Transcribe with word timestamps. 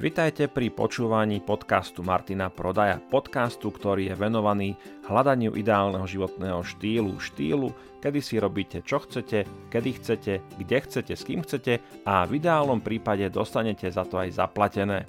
Vitajte 0.00 0.48
pri 0.48 0.72
počúvaní 0.72 1.44
podcastu 1.44 2.00
Martina 2.00 2.48
Prodaja, 2.48 2.96
podcastu, 3.12 3.68
ktorý 3.68 4.08
je 4.08 4.16
venovaný 4.16 4.72
hľadaniu 5.04 5.52
ideálneho 5.52 6.08
životného 6.08 6.64
štýlu, 6.64 7.20
štýlu, 7.20 7.68
kedy 8.00 8.24
si 8.24 8.40
robíte 8.40 8.80
čo 8.80 9.04
chcete, 9.04 9.44
kedy 9.68 9.90
chcete, 10.00 10.40
kde 10.56 10.76
chcete, 10.88 11.12
s 11.12 11.20
kým 11.20 11.44
chcete 11.44 11.84
a 12.08 12.24
v 12.24 12.40
ideálnom 12.40 12.80
prípade 12.80 13.28
dostanete 13.28 13.92
za 13.92 14.08
to 14.08 14.16
aj 14.16 14.40
zaplatené. 14.40 15.04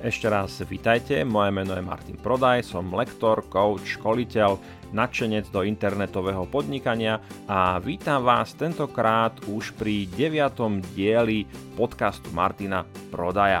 Ešte 0.00 0.32
raz 0.32 0.56
vitajte, 0.64 1.20
moje 1.28 1.52
meno 1.52 1.76
je 1.76 1.84
Martin 1.84 2.16
Prodaj, 2.16 2.64
som 2.64 2.88
lektor, 2.96 3.44
coach, 3.52 4.00
školiteľ, 4.00 4.56
nadšenec 4.96 5.52
do 5.52 5.60
internetového 5.60 6.48
podnikania 6.48 7.20
a 7.44 7.76
vítam 7.76 8.24
vás 8.24 8.56
tentokrát 8.56 9.36
už 9.44 9.76
pri 9.76 10.08
9. 10.08 10.56
dieli 10.96 11.44
podcastu 11.76 12.32
Martina 12.32 12.88
Prodaja. 13.12 13.60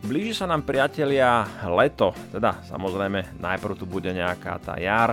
Blíži 0.00 0.32
sa 0.32 0.48
nám 0.48 0.64
priatelia 0.64 1.44
leto, 1.68 2.16
teda 2.32 2.64
samozrejme 2.64 3.36
najprv 3.40 3.76
tu 3.76 3.84
bude 3.84 4.08
nejaká 4.08 4.56
tá 4.64 4.80
jar, 4.80 5.12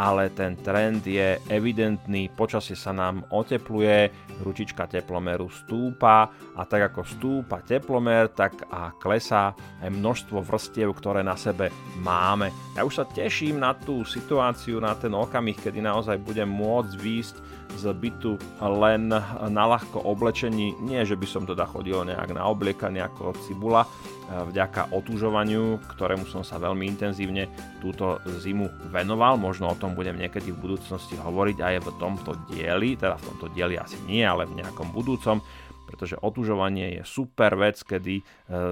ale 0.00 0.32
ten 0.32 0.56
trend 0.56 1.04
je 1.04 1.36
evidentný, 1.52 2.32
počasie 2.32 2.72
sa 2.72 2.96
nám 2.96 3.20
otepluje, 3.28 4.08
ručička 4.40 4.88
teplomeru 4.88 5.52
stúpa 5.52 6.32
a 6.56 6.62
tak 6.64 6.88
ako 6.88 7.04
stúpa 7.04 7.60
teplomer, 7.60 8.32
tak 8.32 8.64
a 8.72 8.96
klesá 8.96 9.52
aj 9.84 9.92
množstvo 9.92 10.40
vrstiev, 10.40 10.96
ktoré 10.96 11.20
na 11.20 11.36
sebe 11.36 11.68
máme. 12.00 12.48
Ja 12.72 12.88
už 12.88 12.96
sa 12.96 13.04
teším 13.04 13.60
na 13.60 13.76
tú 13.76 14.00
situáciu, 14.08 14.80
na 14.80 14.96
ten 14.96 15.12
okamih, 15.12 15.60
kedy 15.60 15.84
naozaj 15.84 16.16
budem 16.24 16.48
môcť 16.48 16.96
výjsť 16.96 17.36
z 17.76 17.84
bytu 17.92 18.40
len 18.64 19.12
na 19.52 19.64
ľahko 19.68 20.00
oblečení. 20.02 20.74
Nie, 20.80 21.04
že 21.04 21.14
by 21.14 21.26
som 21.28 21.44
teda 21.44 21.68
chodil 21.68 22.02
nejak 22.08 22.32
na 22.32 22.48
obliekanie 22.48 23.04
ako 23.04 23.36
cibula, 23.44 23.84
vďaka 24.30 24.94
otúžovaniu, 24.94 25.82
ktorému 25.90 26.24
som 26.30 26.46
sa 26.46 26.62
veľmi 26.62 26.86
intenzívne 26.86 27.50
túto 27.82 28.22
zimu 28.26 28.90
venoval. 28.94 29.34
Možno 29.34 29.74
o 29.74 29.78
tom 29.78 29.98
budem 29.98 30.16
niekedy 30.16 30.54
v 30.54 30.62
budúcnosti 30.62 31.18
hovoriť 31.18 31.58
aj 31.58 31.74
v 31.82 31.88
tomto 31.98 32.30
dieli, 32.46 32.94
teda 32.94 33.18
v 33.18 33.26
tomto 33.26 33.46
dieli 33.50 33.74
asi 33.74 33.98
nie, 34.06 34.22
ale 34.22 34.46
v 34.46 34.62
nejakom 34.62 34.94
budúcom 34.94 35.42
pretože 35.90 36.14
otužovanie 36.22 36.94
je 36.94 37.02
super 37.02 37.58
vec, 37.58 37.82
kedy 37.82 38.22
e, 38.22 38.24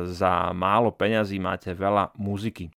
za 0.06 0.55
málo 0.55 0.95
peňazí 0.95 1.42
máte 1.42 1.75
veľa 1.75 2.14
muziky. 2.14 2.70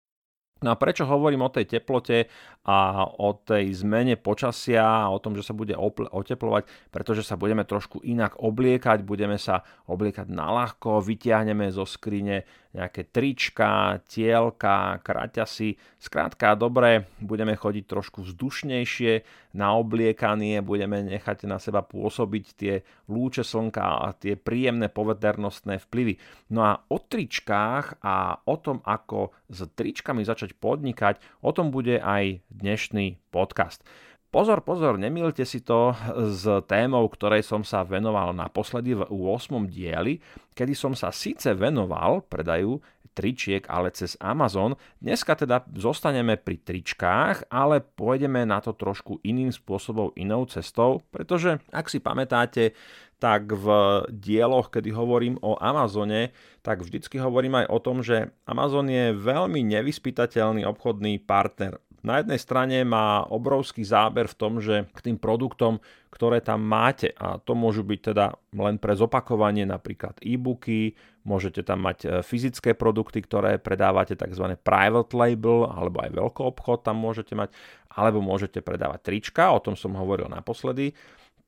No 0.62 0.74
a 0.74 0.78
prečo 0.78 1.10
hovorím 1.10 1.42
o 1.42 1.54
tej 1.54 1.66
teplote 1.66 2.30
a 2.70 3.06
o 3.06 3.34
tej 3.34 3.74
zmene 3.82 4.14
počasia 4.14 4.86
a 4.86 5.10
o 5.10 5.18
tom, 5.18 5.34
že 5.34 5.42
sa 5.42 5.58
bude 5.58 5.74
oteplovať, 6.10 6.70
pretože 6.94 7.26
sa 7.26 7.34
budeme 7.34 7.66
trošku 7.66 8.06
inak 8.06 8.38
obliekať, 8.38 9.02
budeme 9.02 9.42
sa 9.42 9.66
obliekať 9.90 10.30
na 10.30 10.54
ľahko, 10.54 11.02
vytiahneme 11.02 11.74
zo 11.74 11.90
skrine 11.90 12.46
nejaké 12.72 13.08
trička, 13.12 14.00
tielka, 14.08 15.04
kraťasy. 15.04 15.76
Skrátka, 16.00 16.56
dobre, 16.56 17.12
budeme 17.20 17.56
chodiť 17.56 17.84
trošku 17.84 18.24
vzdušnejšie 18.24 19.14
na 19.60 19.76
obliekanie, 19.76 20.64
budeme 20.64 21.04
nechať 21.04 21.44
na 21.48 21.60
seba 21.60 21.84
pôsobiť 21.84 22.46
tie 22.56 22.74
lúče 23.12 23.44
slnka 23.44 23.84
a 23.84 24.16
tie 24.16 24.40
príjemné 24.40 24.88
poveternostné 24.88 25.84
vplyvy. 25.88 26.16
No 26.56 26.64
a 26.64 26.80
o 26.88 26.98
tričkách 27.00 28.00
a 28.00 28.40
o 28.48 28.56
tom, 28.56 28.80
ako 28.88 29.36
s 29.52 29.68
tričkami 29.76 30.24
začať 30.24 30.56
podnikať, 30.56 31.20
o 31.44 31.52
tom 31.52 31.76
bude 31.76 32.00
aj 32.00 32.40
dnešný 32.48 33.20
podcast. 33.32 33.84
Pozor, 34.32 34.64
pozor, 34.64 34.96
nemilte 34.96 35.44
si 35.44 35.60
to 35.60 35.92
s 36.16 36.48
témou, 36.64 37.04
ktorej 37.12 37.44
som 37.44 37.68
sa 37.68 37.84
venoval 37.84 38.32
naposledy 38.32 38.96
v 38.96 39.04
8. 39.04 39.68
dieli, 39.68 40.24
kedy 40.56 40.72
som 40.72 40.96
sa 40.96 41.12
síce 41.12 41.52
venoval 41.52 42.24
predaju 42.32 42.80
tričiek, 43.12 43.68
ale 43.68 43.92
cez 43.92 44.16
Amazon. 44.24 44.80
Dneska 45.04 45.36
teda 45.36 45.68
zostaneme 45.76 46.40
pri 46.40 46.64
tričkách, 46.64 47.52
ale 47.52 47.84
pôjdeme 47.84 48.48
na 48.48 48.64
to 48.64 48.72
trošku 48.72 49.20
iným 49.20 49.52
spôsobom, 49.52 50.16
inou 50.16 50.48
cestou, 50.48 51.04
pretože 51.12 51.60
ak 51.68 51.92
si 51.92 52.00
pamätáte, 52.00 52.72
tak 53.20 53.52
v 53.52 53.68
dieloch, 54.16 54.72
kedy 54.72 54.96
hovorím 54.96 55.44
o 55.44 55.60
Amazone, 55.60 56.32
tak 56.64 56.88
vždycky 56.88 57.20
hovorím 57.20 57.60
aj 57.60 57.68
o 57.68 57.78
tom, 57.84 58.00
že 58.00 58.32
Amazon 58.48 58.88
je 58.88 59.12
veľmi 59.12 59.60
nevyspytateľný 59.60 60.64
obchodný 60.64 61.20
partner. 61.20 61.84
Na 62.02 62.18
jednej 62.18 62.42
strane 62.42 62.82
má 62.82 63.22
obrovský 63.30 63.86
záber 63.86 64.26
v 64.26 64.38
tom, 64.38 64.58
že 64.58 64.90
k 64.90 65.00
tým 65.06 65.18
produktom, 65.22 65.78
ktoré 66.10 66.42
tam 66.42 66.66
máte, 66.66 67.14
a 67.14 67.38
to 67.38 67.54
môžu 67.54 67.86
byť 67.86 68.00
teda 68.14 68.26
len 68.58 68.82
pre 68.82 68.98
zopakovanie 68.98 69.70
napríklad 69.70 70.18
e-booky, 70.26 70.98
môžete 71.30 71.62
tam 71.62 71.86
mať 71.86 71.98
e, 72.02 72.08
fyzické 72.26 72.74
produkty, 72.74 73.22
ktoré 73.22 73.62
predávate 73.62 74.18
tzv. 74.18 74.58
private 74.66 75.14
label, 75.14 75.70
alebo 75.70 76.02
aj 76.02 76.12
veľký 76.18 76.42
obchod 76.42 76.82
tam 76.82 76.98
môžete 76.98 77.38
mať, 77.38 77.54
alebo 77.94 78.26
môžete 78.26 78.66
predávať 78.66 79.06
trička, 79.06 79.54
o 79.54 79.62
tom 79.62 79.78
som 79.78 79.94
hovoril 79.94 80.26
naposledy 80.26 80.98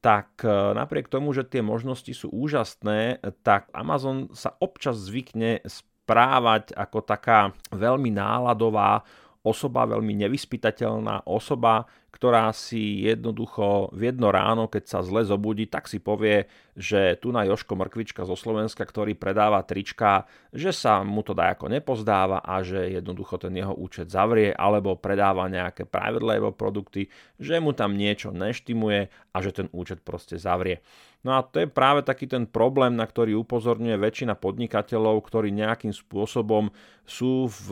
tak 0.03 0.43
e, 0.43 0.51
napriek 0.51 1.07
tomu, 1.07 1.31
že 1.31 1.47
tie 1.47 1.63
možnosti 1.63 2.11
sú 2.11 2.27
úžasné, 2.27 3.23
tak 3.39 3.71
Amazon 3.71 4.27
sa 4.35 4.51
občas 4.59 4.99
zvykne 4.99 5.63
správať 5.63 6.75
ako 6.75 6.99
taká 7.07 7.55
veľmi 7.71 8.11
náladová 8.11 9.07
osoba, 9.43 9.83
veľmi 9.83 10.15
nevyspytateľná 10.23 11.27
osoba, 11.27 11.83
ktorá 12.13 12.53
si 12.55 13.03
jednoducho 13.03 13.91
v 13.91 14.13
jedno 14.13 14.29
ráno, 14.29 14.69
keď 14.69 14.83
sa 14.85 14.99
zle 15.01 15.25
zobudí, 15.25 15.67
tak 15.67 15.89
si 15.89 15.99
povie, 15.99 16.47
že 16.77 17.17
tu 17.19 17.33
na 17.33 17.43
Joško 17.43 17.75
Mrkvička 17.75 18.23
zo 18.23 18.37
Slovenska, 18.37 18.85
ktorý 18.85 19.17
predáva 19.17 19.65
trička, 19.65 20.29
že 20.53 20.71
sa 20.71 21.01
mu 21.01 21.25
to 21.25 21.35
dajako 21.35 21.67
nepozdáva 21.73 22.39
a 22.45 22.61
že 22.61 22.95
jednoducho 22.95 23.41
ten 23.41 23.57
jeho 23.57 23.75
účet 23.75 24.13
zavrie, 24.13 24.53
alebo 24.53 24.95
predáva 24.95 25.49
nejaké 25.49 25.83
private 25.89 26.23
label 26.23 26.53
produkty, 26.53 27.09
že 27.41 27.57
mu 27.57 27.73
tam 27.75 27.97
niečo 27.97 28.29
neštimuje 28.29 29.09
a 29.33 29.37
že 29.41 29.51
ten 29.51 29.67
účet 29.73 30.05
proste 30.05 30.37
zavrie. 30.37 30.85
No 31.23 31.39
a 31.39 31.47
to 31.47 31.63
je 31.63 31.71
práve 31.71 32.03
taký 32.03 32.27
ten 32.27 32.43
problém, 32.43 32.99
na 32.99 33.07
ktorý 33.07 33.39
upozorňuje 33.47 33.95
väčšina 33.95 34.35
podnikateľov, 34.35 35.23
ktorí 35.23 35.55
nejakým 35.55 35.95
spôsobom 35.95 36.67
sú 37.07 37.47
v 37.47 37.67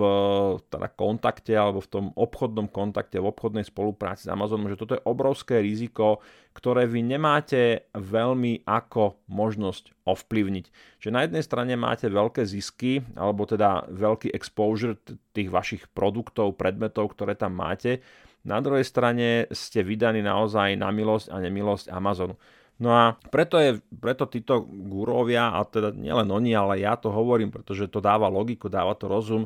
teda 0.72 0.88
kontakte 0.96 1.52
alebo 1.52 1.84
v 1.84 1.92
tom 1.92 2.06
obchodnom 2.16 2.72
kontakte, 2.72 3.20
v 3.20 3.28
obchodnej 3.28 3.68
spolupráci 3.68 4.28
s 4.28 4.32
Amazonom, 4.32 4.72
že 4.72 4.80
toto 4.80 4.96
je 4.96 5.04
obrovské 5.04 5.60
riziko, 5.60 6.24
ktoré 6.56 6.88
vy 6.88 7.04
nemáte 7.04 7.92
veľmi 7.92 8.64
ako 8.64 9.20
možnosť 9.28 10.08
ovplyvniť. 10.08 10.66
Že 11.04 11.10
na 11.12 11.28
jednej 11.28 11.44
strane 11.44 11.76
máte 11.76 12.08
veľké 12.08 12.48
zisky, 12.48 13.04
alebo 13.20 13.44
teda 13.44 13.92
veľký 13.92 14.32
exposure 14.32 14.96
tých 15.36 15.52
vašich 15.52 15.92
produktov, 15.92 16.56
predmetov, 16.56 17.20
ktoré 17.20 17.36
tam 17.36 17.60
máte, 17.60 18.00
na 18.42 18.58
druhej 18.58 18.82
strane 18.82 19.46
ste 19.54 19.86
vydaní 19.86 20.26
naozaj 20.26 20.74
na 20.74 20.90
milosť 20.90 21.30
a 21.30 21.38
nemilosť 21.38 21.94
Amazonu. 21.94 22.42
No 22.82 22.90
a 22.90 23.14
preto, 23.30 23.62
je, 23.62 23.78
preto 23.94 24.26
títo 24.26 24.66
gurovia, 24.66 25.54
a 25.54 25.62
teda 25.62 25.94
nielen 25.94 26.26
oni, 26.34 26.58
ale 26.58 26.82
ja 26.82 26.98
to 26.98 27.14
hovorím, 27.14 27.54
pretože 27.54 27.86
to 27.86 28.02
dáva 28.02 28.26
logiku, 28.26 28.74
dáva 28.74 28.98
to 28.98 29.06
rozum, 29.06 29.46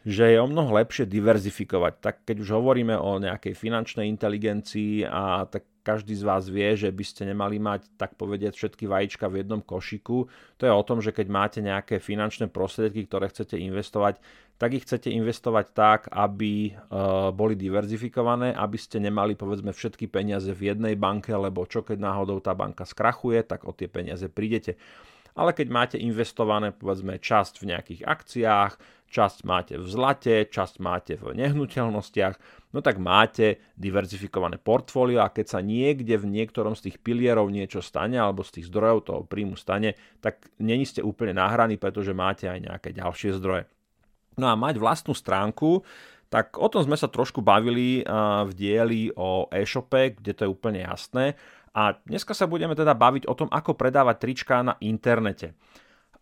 že 0.00 0.32
je 0.32 0.40
o 0.40 0.48
mnoho 0.48 0.80
lepšie 0.80 1.04
diverzifikovať. 1.04 2.00
Tak 2.00 2.14
keď 2.24 2.36
už 2.40 2.56
hovoríme 2.56 2.96
o 2.96 3.20
nejakej 3.20 3.52
finančnej 3.52 4.08
inteligencii 4.08 5.04
a 5.04 5.44
tak 5.44 5.68
každý 5.84 6.16
z 6.16 6.24
vás 6.24 6.48
vie, 6.48 6.72
že 6.72 6.88
by 6.88 7.04
ste 7.04 7.28
nemali 7.28 7.60
mať, 7.60 8.00
tak 8.00 8.16
povedať, 8.16 8.56
všetky 8.56 8.88
vajíčka 8.88 9.28
v 9.28 9.44
jednom 9.44 9.60
košiku. 9.60 10.28
To 10.60 10.62
je 10.64 10.72
o 10.72 10.86
tom, 10.86 11.04
že 11.04 11.12
keď 11.12 11.26
máte 11.28 11.60
nejaké 11.60 12.00
finančné 12.00 12.48
prostriedky, 12.48 13.04
ktoré 13.04 13.28
chcete 13.28 13.60
investovať, 13.60 14.20
tak 14.60 14.76
ich 14.76 14.84
chcete 14.84 15.08
investovať 15.08 15.66
tak, 15.72 16.00
aby 16.12 16.76
uh, 16.76 17.32
boli 17.32 17.56
diverzifikované, 17.56 18.52
aby 18.52 18.76
ste 18.76 19.00
nemali 19.00 19.32
povedzme 19.32 19.72
všetky 19.72 20.12
peniaze 20.12 20.52
v 20.52 20.76
jednej 20.76 21.00
banke, 21.00 21.32
lebo 21.32 21.64
čo 21.64 21.80
keď 21.80 21.96
náhodou 21.96 22.44
tá 22.44 22.52
banka 22.52 22.84
skrachuje, 22.84 23.40
tak 23.40 23.64
o 23.64 23.72
tie 23.72 23.88
peniaze 23.88 24.28
prídete. 24.28 24.76
Ale 25.32 25.56
keď 25.56 25.66
máte 25.72 25.96
investované 25.96 26.76
povedzme 26.76 27.16
časť 27.16 27.64
v 27.64 27.68
nejakých 27.72 28.00
akciách, 28.04 28.72
časť 29.08 29.38
máte 29.48 29.74
v 29.80 29.86
zlate, 29.88 30.44
časť 30.52 30.76
máte 30.84 31.16
v 31.16 31.40
nehnuteľnostiach, 31.40 32.36
no 32.76 32.84
tak 32.84 33.00
máte 33.00 33.64
diverzifikované 33.80 34.60
portfólio 34.60 35.24
a 35.24 35.32
keď 35.32 35.56
sa 35.56 35.60
niekde 35.64 36.20
v 36.20 36.28
niektorom 36.28 36.76
z 36.76 36.92
tých 36.92 36.96
pilierov 37.00 37.48
niečo 37.48 37.80
stane 37.80 38.20
alebo 38.20 38.44
z 38.44 38.60
tých 38.60 38.68
zdrojov 38.68 38.98
toho 39.08 39.20
príjmu 39.24 39.56
stane, 39.56 39.96
tak 40.20 40.52
není 40.60 40.84
ste 40.84 41.00
úplne 41.00 41.32
nahraní, 41.40 41.80
pretože 41.80 42.12
máte 42.12 42.44
aj 42.44 42.60
nejaké 42.60 42.92
ďalšie 42.92 43.40
zdroje. 43.40 43.64
No 44.40 44.48
a 44.48 44.56
mať 44.56 44.80
vlastnú 44.80 45.12
stránku, 45.12 45.84
tak 46.32 46.56
o 46.56 46.66
tom 46.72 46.80
sme 46.80 46.96
sa 46.96 47.10
trošku 47.10 47.44
bavili 47.44 48.00
v 48.46 48.50
dieli 48.56 49.12
o 49.12 49.50
e-shope, 49.52 50.16
kde 50.16 50.32
to 50.32 50.40
je 50.46 50.50
úplne 50.50 50.80
jasné. 50.80 51.36
A 51.76 52.00
dneska 52.08 52.32
sa 52.32 52.48
budeme 52.48 52.72
teda 52.72 52.96
baviť 52.96 53.28
o 53.28 53.34
tom, 53.36 53.52
ako 53.52 53.76
predávať 53.76 54.16
trička 54.24 54.64
na 54.64 54.74
internete. 54.80 55.52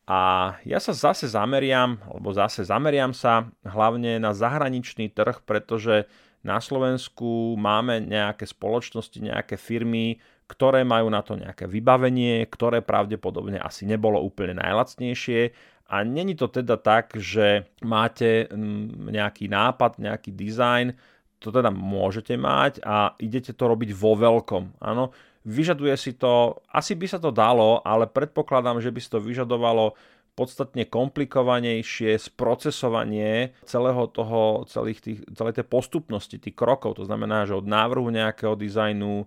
A 0.08 0.52
ja 0.64 0.80
sa 0.80 0.96
zase 0.96 1.28
zameriam, 1.28 2.00
alebo 2.08 2.32
zase 2.32 2.64
zameriam 2.64 3.12
sa 3.12 3.52
hlavne 3.60 4.16
na 4.16 4.32
zahraničný 4.32 5.12
trh, 5.12 5.44
pretože 5.44 6.08
na 6.40 6.56
Slovensku 6.64 7.60
máme 7.60 8.00
nejaké 8.00 8.48
spoločnosti, 8.48 9.20
nejaké 9.20 9.60
firmy, 9.60 10.16
ktoré 10.48 10.80
majú 10.80 11.12
na 11.12 11.20
to 11.20 11.36
nejaké 11.36 11.68
vybavenie, 11.68 12.48
ktoré 12.48 12.80
pravdepodobne 12.80 13.60
asi 13.60 13.84
nebolo 13.84 14.16
úplne 14.24 14.56
najlacnejšie 14.56 15.52
a 15.88 16.04
není 16.04 16.36
to 16.36 16.52
teda 16.52 16.76
tak, 16.76 17.16
že 17.16 17.64
máte 17.80 18.44
mm, 18.44 19.08
nejaký 19.08 19.48
nápad, 19.48 19.96
nejaký 19.96 20.36
dizajn, 20.36 20.92
to 21.40 21.48
teda 21.48 21.72
môžete 21.72 22.36
mať 22.36 22.84
a 22.84 23.16
idete 23.16 23.56
to 23.56 23.64
robiť 23.64 23.96
vo 23.96 24.12
veľkom. 24.18 24.84
Áno, 24.84 25.16
vyžaduje 25.48 25.94
si 25.96 26.12
to, 26.12 26.60
asi 26.68 26.92
by 26.92 27.06
sa 27.08 27.16
to 27.16 27.32
dalo, 27.32 27.80
ale 27.86 28.04
predpokladám, 28.04 28.84
že 28.84 28.92
by 28.92 29.00
si 29.00 29.08
to 29.08 29.22
vyžadovalo 29.22 29.96
podstatne 30.38 30.86
komplikovanejšie 30.86 32.14
sprocesovanie 32.14 33.58
celého 33.66 34.06
toho, 34.06 34.62
celých 34.70 35.02
tých, 35.02 35.18
celej 35.34 35.58
tej 35.58 35.66
postupnosti, 35.66 36.38
tých 36.38 36.54
krokov. 36.54 37.02
To 37.02 37.08
znamená, 37.08 37.42
že 37.42 37.58
od 37.58 37.66
návrhu 37.66 38.06
nejakého 38.14 38.54
dizajnu, 38.54 39.26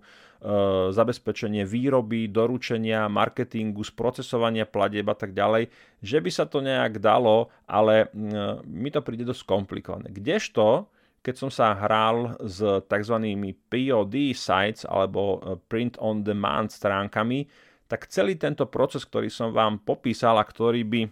zabezpečenie 0.90 1.62
výroby, 1.62 2.26
doručenia, 2.26 3.06
marketingu, 3.06 3.86
sprocesovania 3.86 4.66
platieb 4.66 5.06
a 5.06 5.14
tak 5.14 5.30
ďalej, 5.38 5.70
že 6.02 6.18
by 6.18 6.30
sa 6.34 6.50
to 6.50 6.58
nejak 6.58 6.98
dalo, 6.98 7.46
ale 7.70 8.10
e, 8.10 8.26
mi 8.66 8.90
to 8.90 9.06
príde 9.06 9.22
dosť 9.22 9.46
komplikované. 9.46 10.10
Kdežto, 10.10 10.90
keď 11.22 11.34
som 11.38 11.50
sa 11.50 11.78
hral 11.78 12.34
s 12.42 12.58
tzv. 12.90 13.16
POD 13.70 14.14
sites 14.34 14.82
alebo 14.82 15.38
e, 15.38 15.38
print 15.70 15.94
on 16.02 16.26
demand 16.26 16.74
stránkami, 16.74 17.46
tak 17.86 18.10
celý 18.10 18.34
tento 18.34 18.66
proces, 18.66 19.06
ktorý 19.06 19.30
som 19.30 19.54
vám 19.54 19.86
popísal 19.86 20.42
a 20.42 20.48
ktorý 20.48 20.82
by 20.82 21.02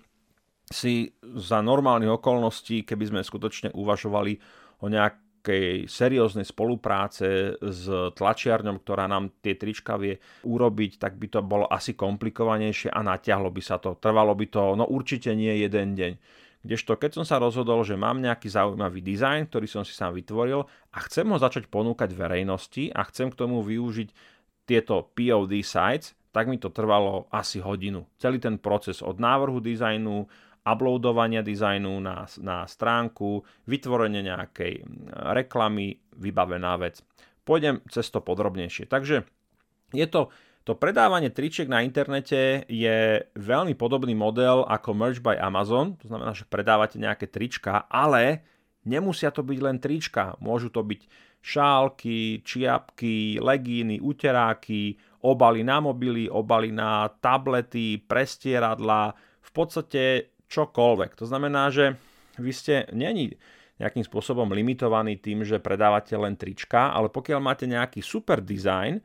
si 0.70 1.14
za 1.38 1.62
normálnych 1.62 2.18
okolností, 2.18 2.82
keby 2.82 3.14
sme 3.14 3.20
skutočne 3.22 3.74
uvažovali 3.74 4.38
o 4.82 4.90
nejakej 5.40 5.88
serióznej 5.88 6.44
spolupráce 6.44 7.56
s 7.56 7.88
tlačiarňom, 7.88 8.84
ktorá 8.84 9.08
nám 9.08 9.32
tie 9.40 9.56
trička 9.56 9.96
vie 9.96 10.20
urobiť, 10.44 11.00
tak 11.00 11.16
by 11.16 11.26
to 11.32 11.40
bolo 11.40 11.64
asi 11.64 11.96
komplikovanejšie 11.96 12.92
a 12.92 13.00
natiahlo 13.00 13.48
by 13.48 13.62
sa 13.64 13.80
to. 13.80 13.96
Trvalo 13.96 14.36
by 14.36 14.46
to, 14.52 14.76
no 14.76 14.84
určite 14.84 15.32
nie 15.32 15.64
jeden 15.64 15.96
deň. 15.96 16.12
Kdežto 16.60 17.00
keď 17.00 17.10
som 17.16 17.24
sa 17.24 17.40
rozhodol, 17.40 17.80
že 17.88 17.96
mám 17.96 18.20
nejaký 18.20 18.52
zaujímavý 18.52 19.00
dizajn, 19.00 19.48
ktorý 19.48 19.64
som 19.64 19.80
si 19.80 19.96
sám 19.96 20.12
vytvoril 20.12 20.60
a 20.92 20.98
chcem 21.08 21.24
ho 21.24 21.40
začať 21.40 21.72
ponúkať 21.72 22.12
verejnosti 22.12 22.92
a 22.92 23.00
chcem 23.08 23.32
k 23.32 23.38
tomu 23.40 23.64
využiť 23.64 24.12
tieto 24.68 25.08
POD 25.16 25.64
sites, 25.64 26.12
tak 26.36 26.52
mi 26.52 26.60
to 26.60 26.68
trvalo 26.68 27.32
asi 27.32 27.64
hodinu. 27.64 28.04
Celý 28.20 28.36
ten 28.36 28.60
proces 28.60 29.00
od 29.00 29.16
návrhu 29.16 29.56
dizajnu, 29.58 30.28
uploadovania 30.64 31.40
dizajnu 31.40 32.00
na, 32.00 32.28
na 32.40 32.68
stránku, 32.68 33.44
vytvorenie 33.64 34.20
nejakej 34.24 34.84
reklamy, 35.32 36.00
vybavená 36.16 36.76
vec. 36.76 37.00
Pôjdem 37.44 37.80
cez 37.88 38.06
to 38.12 38.20
podrobnejšie. 38.20 38.84
Takže 38.86 39.24
je 39.96 40.06
to, 40.06 40.28
to 40.68 40.76
predávanie 40.76 41.32
tričiek 41.32 41.66
na 41.66 41.80
internete 41.80 42.68
je 42.68 43.24
veľmi 43.34 43.72
podobný 43.74 44.12
model 44.12 44.68
ako 44.68 44.92
Merch 44.92 45.24
by 45.24 45.40
Amazon, 45.40 45.96
to 45.96 46.06
znamená, 46.12 46.36
že 46.36 46.46
predávate 46.46 47.00
nejaké 47.00 47.26
trička, 47.26 47.88
ale 47.88 48.44
nemusia 48.84 49.32
to 49.32 49.40
byť 49.40 49.58
len 49.58 49.80
trička, 49.80 50.36
môžu 50.38 50.68
to 50.68 50.84
byť 50.84 51.08
šálky, 51.40 52.44
čiapky, 52.44 53.40
legíny, 53.40 53.96
uteráky, 53.96 55.00
obaly 55.24 55.64
na 55.64 55.80
mobily, 55.80 56.28
obaly 56.28 56.68
na 56.68 57.08
tablety, 57.08 57.96
prestieradla, 58.04 59.16
v 59.40 59.50
podstate 59.50 60.02
čokoľvek. 60.50 61.16
To 61.16 61.24
znamená, 61.24 61.70
že 61.70 61.94
vy 62.36 62.52
ste 62.52 62.74
není 62.90 63.38
nejakým 63.80 64.04
spôsobom 64.04 64.50
limitovaní 64.52 65.16
tým, 65.16 65.40
že 65.46 65.56
predávate 65.56 66.12
len 66.12 66.36
trička, 66.36 66.92
ale 66.92 67.08
pokiaľ 67.08 67.40
máte 67.40 67.64
nejaký 67.64 68.04
super 68.04 68.44
dizajn, 68.44 69.00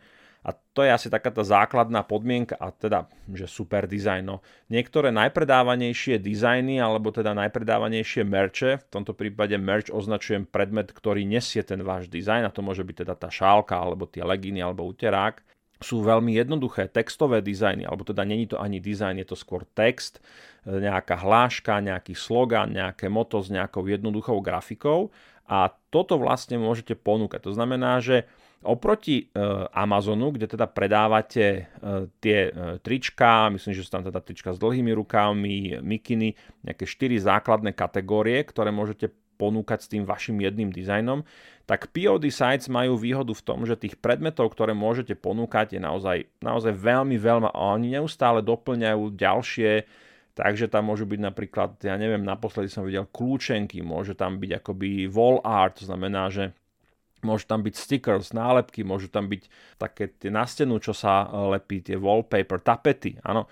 a 0.46 0.54
to 0.54 0.86
je 0.86 0.94
asi 0.94 1.10
taká 1.10 1.34
tá 1.34 1.42
základná 1.42 2.06
podmienka, 2.06 2.54
a 2.62 2.70
teda, 2.70 3.10
že 3.34 3.50
super 3.50 3.90
dizajn. 3.90 4.22
No. 4.22 4.46
Niektoré 4.70 5.10
najpredávanejšie 5.10 6.22
dizajny, 6.22 6.78
alebo 6.78 7.10
teda 7.10 7.34
najpredávanejšie 7.34 8.22
merče, 8.22 8.78
v 8.78 8.86
tomto 8.94 9.18
prípade 9.18 9.58
merch 9.58 9.90
označujem 9.90 10.46
predmet, 10.46 10.94
ktorý 10.94 11.26
nesie 11.26 11.66
ten 11.66 11.82
váš 11.82 12.14
dizajn, 12.14 12.46
a 12.46 12.54
to 12.54 12.62
môže 12.62 12.86
byť 12.86 12.96
teda 13.10 13.16
tá 13.18 13.34
šálka, 13.34 13.74
alebo 13.74 14.06
tie 14.06 14.22
legíny, 14.22 14.62
alebo 14.62 14.86
uterák 14.86 15.55
sú 15.86 16.02
veľmi 16.02 16.34
jednoduché 16.34 16.90
textové 16.90 17.46
dizajny, 17.46 17.86
alebo 17.86 18.02
teda 18.02 18.26
není 18.26 18.50
to 18.50 18.58
ani 18.58 18.82
dizajn, 18.82 19.22
je 19.22 19.28
to 19.30 19.38
skôr 19.38 19.62
text, 19.78 20.18
e, 20.66 20.82
nejaká 20.82 21.22
hláška, 21.22 21.78
nejaký 21.78 22.18
slogan, 22.18 22.74
nejaké 22.74 23.06
moto 23.06 23.38
s 23.46 23.54
nejakou 23.54 23.86
jednoduchou 23.86 24.42
grafikou 24.42 25.14
a 25.46 25.70
toto 25.94 26.18
vlastne 26.18 26.58
môžete 26.58 26.98
ponúkať. 26.98 27.46
To 27.46 27.54
znamená, 27.54 28.02
že 28.02 28.26
oproti 28.66 29.30
e, 29.30 29.46
Amazonu, 29.70 30.34
kde 30.34 30.50
teda 30.50 30.66
predávate 30.66 31.46
e, 31.46 31.62
tie 32.18 32.50
trička, 32.82 33.54
myslím, 33.54 33.78
že 33.78 33.86
sú 33.86 33.94
tam 33.94 34.02
teda 34.02 34.18
trička 34.26 34.50
s 34.50 34.58
dlhými 34.58 34.90
rukávmi, 34.98 35.86
mikiny, 35.86 36.34
nejaké 36.66 36.90
štyri 36.90 37.22
základné 37.22 37.78
kategórie, 37.78 38.42
ktoré 38.42 38.74
môžete 38.74 39.14
ponúkať 39.36 39.86
s 39.86 39.92
tým 39.92 40.08
vašim 40.08 40.40
jedným 40.40 40.72
dizajnom, 40.72 41.28
tak 41.66 41.90
POD 41.92 42.30
sites 42.30 42.70
majú 42.70 42.96
výhodu 42.96 43.34
v 43.34 43.46
tom, 43.46 43.66
že 43.66 43.76
tých 43.76 43.98
predmetov, 44.00 44.54
ktoré 44.54 44.72
môžete 44.72 45.18
ponúkať, 45.18 45.76
je 45.76 45.82
naozaj, 45.82 46.18
naozaj 46.40 46.74
veľmi 46.74 47.18
veľmi 47.20 47.50
a 47.52 47.62
oni 47.76 48.00
neustále 48.00 48.46
doplňajú 48.46 49.18
ďalšie, 49.18 49.72
takže 50.38 50.70
tam 50.70 50.94
môžu 50.94 51.10
byť 51.10 51.20
napríklad, 51.20 51.80
ja 51.82 51.98
neviem, 51.98 52.22
naposledy 52.22 52.70
som 52.70 52.86
videl 52.86 53.10
kľúčenky, 53.10 53.82
môže 53.82 54.14
tam 54.14 54.38
byť 54.38 54.52
akoby 54.62 55.10
wall 55.10 55.42
art, 55.42 55.82
to 55.82 55.90
znamená, 55.90 56.30
že 56.30 56.54
môžu 57.26 57.50
tam 57.50 57.66
byť 57.66 57.74
stickers, 57.74 58.30
nálepky, 58.38 58.86
môžu 58.86 59.10
tam 59.10 59.26
byť 59.26 59.50
také 59.82 60.14
tie 60.14 60.30
na 60.30 60.46
stenu, 60.46 60.78
čo 60.78 60.94
sa 60.94 61.26
lepí, 61.50 61.82
tie 61.82 61.98
wallpaper, 61.98 62.62
tapety, 62.62 63.18
áno. 63.26 63.50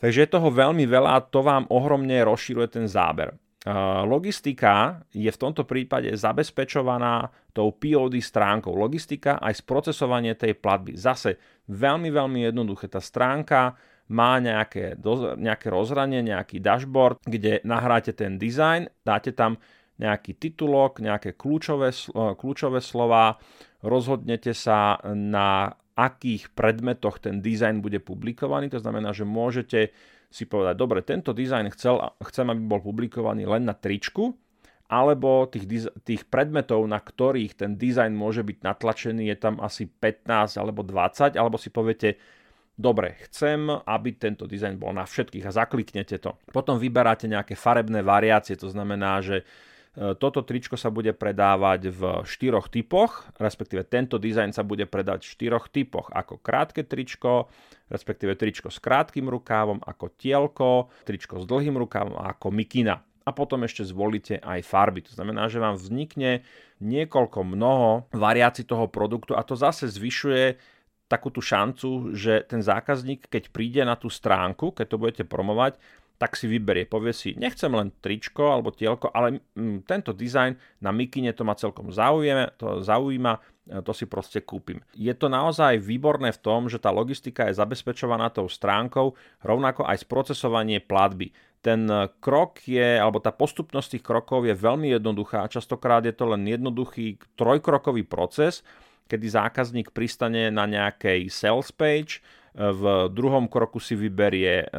Takže 0.00 0.24
je 0.24 0.32
toho 0.32 0.48
veľmi 0.48 0.88
veľa 0.88 1.10
a 1.16 1.24
to 1.24 1.44
vám 1.44 1.68
ohromne 1.68 2.24
rozširuje 2.24 2.68
ten 2.72 2.86
záber. 2.88 3.36
Logistika 4.04 5.00
je 5.16 5.32
v 5.32 5.40
tomto 5.40 5.64
prípade 5.64 6.12
zabezpečovaná 6.12 7.32
tou 7.56 7.72
POD 7.72 8.20
stránkou. 8.20 8.76
Logistika 8.76 9.40
aj 9.40 9.64
sprocesovanie 9.64 10.36
tej 10.36 10.60
platby. 10.60 11.00
Zase 11.00 11.40
veľmi, 11.72 12.12
veľmi 12.12 12.44
jednoduché. 12.44 12.92
Tá 12.92 13.00
stránka 13.00 13.72
má 14.12 14.36
nejaké, 14.36 15.00
nejaké 15.40 15.72
rozhranie, 15.72 16.20
nejaký 16.20 16.60
dashboard, 16.60 17.24
kde 17.24 17.64
nahráte 17.64 18.12
ten 18.12 18.36
design, 18.36 18.84
dáte 19.00 19.32
tam 19.32 19.56
nejaký 19.96 20.36
titulok, 20.36 21.00
nejaké 21.00 21.32
kľúčové, 21.32 21.88
kľúčové 22.12 22.84
slova, 22.84 23.40
rozhodnete 23.80 24.52
sa 24.52 25.00
na 25.08 25.72
akých 25.94 26.50
predmetoch 26.58 27.22
ten 27.22 27.38
dizajn 27.38 27.78
bude 27.78 28.02
publikovaný. 28.02 28.66
To 28.74 28.82
znamená, 28.82 29.14
že 29.14 29.22
môžete 29.22 29.94
si 30.34 30.50
povedať, 30.50 30.74
dobre, 30.74 30.98
tento 31.06 31.30
dizajn 31.30 31.70
chcel, 31.78 32.02
chcem, 32.26 32.50
aby 32.50 32.58
bol 32.58 32.82
publikovaný 32.82 33.46
len 33.46 33.70
na 33.70 33.74
tričku, 33.78 34.34
alebo 34.90 35.46
tých, 35.46 35.94
tých 36.02 36.26
predmetov, 36.26 36.82
na 36.90 36.98
ktorých 36.98 37.54
ten 37.54 37.78
dizajn 37.78 38.10
môže 38.10 38.42
byť 38.42 38.58
natlačený, 38.66 39.30
je 39.30 39.36
tam 39.38 39.62
asi 39.62 39.86
15 39.86 40.58
alebo 40.58 40.82
20, 40.82 41.38
alebo 41.38 41.54
si 41.54 41.70
poviete, 41.70 42.18
dobre, 42.74 43.14
chcem, 43.30 43.70
aby 43.70 44.18
tento 44.18 44.50
dizajn 44.50 44.74
bol 44.74 44.90
na 44.90 45.06
všetkých 45.06 45.46
a 45.46 45.54
zakliknete 45.54 46.18
to. 46.18 46.34
Potom 46.50 46.82
vyberáte 46.82 47.30
nejaké 47.30 47.54
farebné 47.54 48.02
variácie, 48.02 48.58
to 48.58 48.66
znamená, 48.66 49.22
že 49.22 49.46
toto 49.94 50.42
tričko 50.42 50.74
sa 50.74 50.90
bude 50.90 51.14
predávať 51.14 51.94
v 51.94 52.02
štyroch 52.26 52.66
typoch, 52.66 53.30
respektíve 53.38 53.86
tento 53.86 54.18
dizajn 54.18 54.50
sa 54.50 54.66
bude 54.66 54.90
predať 54.90 55.22
v 55.22 55.32
štyroch 55.38 55.70
typoch, 55.70 56.10
ako 56.10 56.42
krátke 56.42 56.82
tričko, 56.82 57.46
respektíve 57.86 58.34
tričko 58.34 58.74
s 58.74 58.82
krátkým 58.82 59.30
rukávom, 59.30 59.78
ako 59.78 60.10
tielko, 60.18 60.90
tričko 61.06 61.38
s 61.38 61.46
dlhým 61.46 61.78
rukávom 61.78 62.18
a 62.18 62.34
ako 62.34 62.50
mikina. 62.50 63.06
A 63.24 63.30
potom 63.32 63.62
ešte 63.64 63.86
zvolíte 63.86 64.42
aj 64.42 64.66
farby. 64.66 65.00
To 65.08 65.14
znamená, 65.14 65.48
že 65.48 65.62
vám 65.62 65.78
vznikne 65.78 66.44
niekoľko 66.82 67.40
mnoho 67.46 68.10
variácií 68.12 68.66
toho 68.66 68.90
produktu 68.90 69.32
a 69.32 69.46
to 69.46 69.54
zase 69.56 69.88
zvyšuje 69.94 70.58
takú 71.08 71.30
tú 71.30 71.38
šancu, 71.38 72.12
že 72.16 72.42
ten 72.44 72.60
zákazník, 72.60 73.30
keď 73.30 73.52
príde 73.54 73.80
na 73.86 73.94
tú 73.94 74.10
stránku, 74.10 74.74
keď 74.74 74.86
to 74.90 75.00
budete 75.00 75.24
promovať, 75.24 75.78
tak 76.14 76.38
si 76.38 76.46
vyberie, 76.46 76.86
povie 76.86 77.10
si, 77.10 77.34
nechcem 77.34 77.70
len 77.74 77.90
tričko 77.98 78.54
alebo 78.54 78.70
tielko, 78.70 79.10
ale 79.10 79.42
mm, 79.58 79.82
tento 79.82 80.14
dizajn 80.14 80.54
na 80.78 80.94
mikine 80.94 81.34
to 81.34 81.42
ma 81.42 81.58
celkom 81.58 81.90
zaujíma, 81.90 82.54
to 82.54 82.86
zaujíma, 82.86 83.32
e, 83.66 83.82
to 83.82 83.90
si 83.90 84.06
proste 84.06 84.38
kúpim. 84.46 84.78
Je 84.94 85.10
to 85.10 85.26
naozaj 85.26 85.82
výborné 85.82 86.30
v 86.30 86.42
tom, 86.42 86.70
že 86.70 86.78
tá 86.78 86.94
logistika 86.94 87.50
je 87.50 87.58
zabezpečovaná 87.58 88.30
tou 88.30 88.46
stránkou, 88.46 89.18
rovnako 89.42 89.90
aj 89.90 90.06
sprocesovanie 90.06 90.78
platby. 90.78 91.34
Ten 91.58 91.90
e, 91.90 92.06
krok 92.22 92.62
je, 92.62 92.94
alebo 92.94 93.18
tá 93.18 93.34
postupnosť 93.34 93.98
tých 93.98 94.04
krokov 94.06 94.46
je 94.46 94.54
veľmi 94.54 94.94
jednoduchá. 94.94 95.50
Častokrát 95.50 96.06
je 96.06 96.14
to 96.14 96.30
len 96.30 96.46
jednoduchý 96.46 97.18
trojkrokový 97.34 98.06
proces, 98.06 98.62
kedy 99.10 99.26
zákazník 99.28 99.90
pristane 99.90 100.48
na 100.54 100.64
nejakej 100.70 101.26
sales 101.26 101.74
page, 101.74 102.22
e, 102.54 102.70
v 102.70 103.10
druhom 103.10 103.50
kroku 103.50 103.82
si 103.82 103.98
vyberie 103.98 104.70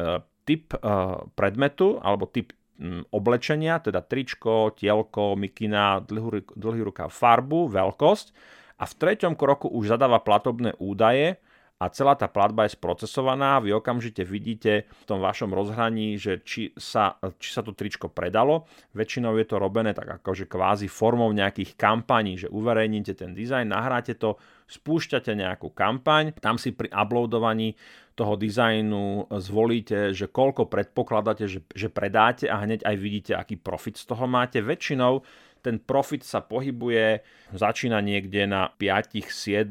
typ 0.46 0.72
uh, 0.78 1.26
predmetu 1.34 1.98
alebo 1.98 2.30
typ 2.30 2.54
mm, 2.78 3.10
oblečenia, 3.10 3.82
teda 3.82 4.00
tričko, 4.00 4.72
tielko, 4.78 5.34
mikina, 5.34 6.00
dlhý, 6.00 6.46
dlhý 6.54 6.80
ruka, 6.86 7.10
farbu, 7.10 7.66
veľkosť 7.68 8.32
a 8.78 8.84
v 8.86 8.94
treťom 8.94 9.34
kroku 9.34 9.66
už 9.66 9.98
zadáva 9.98 10.22
platobné 10.22 10.78
údaje, 10.78 11.36
a 11.76 11.92
celá 11.92 12.16
tá 12.16 12.24
platba 12.24 12.64
je 12.64 12.72
sprocesovaná, 12.72 13.60
vy 13.60 13.76
okamžite 13.76 14.24
vidíte 14.24 14.88
v 14.88 15.04
tom 15.04 15.20
vašom 15.20 15.52
rozhraní, 15.52 16.16
že 16.16 16.40
či 16.40 16.72
sa, 16.72 17.20
či 17.36 17.52
sa 17.52 17.60
to 17.60 17.76
tričko 17.76 18.08
predalo. 18.08 18.64
Väčšinou 18.96 19.36
je 19.36 19.44
to 19.44 19.60
robené 19.60 19.92
tak 19.92 20.08
akože 20.08 20.48
kvázi 20.48 20.88
formou 20.88 21.28
nejakých 21.36 21.76
kampaní, 21.76 22.40
že 22.40 22.48
uverejníte 22.48 23.12
ten 23.12 23.36
dizajn, 23.36 23.68
nahráte 23.68 24.16
to, 24.16 24.40
spúšťate 24.66 25.32
nejakú 25.34 25.70
kampaň, 25.70 26.34
tam 26.42 26.58
si 26.58 26.74
pri 26.74 26.90
uploadovaní 26.90 27.78
toho 28.16 28.34
dizajnu 28.34 29.28
zvolíte, 29.28 30.16
že 30.16 30.26
koľko 30.26 30.66
predpokladáte, 30.66 31.44
že, 31.46 31.60
že 31.76 31.92
predáte 31.92 32.48
a 32.48 32.64
hneď 32.64 32.82
aj 32.82 32.96
vidíte, 32.96 33.32
aký 33.36 33.60
profit 33.60 34.00
z 34.00 34.08
toho 34.08 34.24
máte. 34.24 34.64
Väčšinou 34.64 35.20
ten 35.60 35.76
profit 35.82 36.22
sa 36.24 36.40
pohybuje, 36.40 37.26
začína 37.52 37.98
niekde 37.98 38.46
na 38.48 38.72
5, 38.72 39.20
7, 39.20 39.68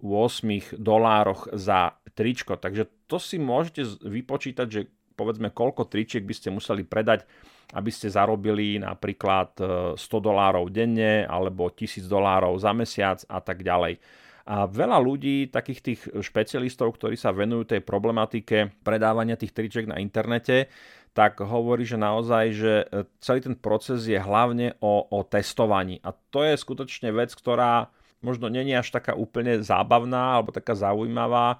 8 0.00 0.80
dolároch 0.80 1.52
za 1.52 1.94
tričko. 2.16 2.56
Takže 2.56 2.88
to 3.06 3.20
si 3.20 3.36
môžete 3.36 3.84
vypočítať, 4.02 4.66
že 4.66 4.80
povedzme 5.12 5.52
koľko 5.52 5.88
tričiek 5.88 6.24
by 6.24 6.34
ste 6.36 6.48
museli 6.52 6.84
predať, 6.84 7.28
aby 7.76 7.90
ste 7.92 8.12
zarobili 8.12 8.78
napríklad 8.78 9.58
100 9.94 9.98
e, 10.00 10.18
dolárov 10.22 10.72
denne 10.72 11.28
alebo 11.28 11.68
1000 11.68 12.04
dolárov 12.06 12.56
za 12.56 12.72
mesiac 12.72 13.20
a 13.28 13.38
tak 13.40 13.60
ďalej. 13.60 13.98
A 14.46 14.70
veľa 14.70 15.02
ľudí, 15.02 15.50
takých 15.50 15.80
tých 15.82 16.00
špecialistov, 16.22 16.94
ktorí 16.94 17.18
sa 17.18 17.34
venujú 17.34 17.66
tej 17.66 17.82
problematike 17.82 18.78
predávania 18.86 19.34
tých 19.34 19.50
tričiek 19.50 19.90
na 19.90 19.98
internete, 19.98 20.70
tak 21.16 21.42
hovorí, 21.42 21.82
že 21.82 21.98
naozaj, 21.98 22.44
že 22.52 22.72
e, 22.86 23.08
celý 23.18 23.40
ten 23.42 23.56
proces 23.56 24.06
je 24.06 24.20
hlavne 24.20 24.76
o, 24.78 25.02
o 25.08 25.24
testovaní. 25.24 25.98
A 26.04 26.12
to 26.12 26.44
je 26.44 26.54
skutočne 26.60 27.08
vec, 27.10 27.32
ktorá 27.32 27.90
možno 28.20 28.46
není 28.52 28.76
až 28.76 28.92
taká 28.92 29.16
úplne 29.16 29.64
zábavná 29.64 30.38
alebo 30.38 30.52
taká 30.52 30.76
zaujímavá, 30.76 31.58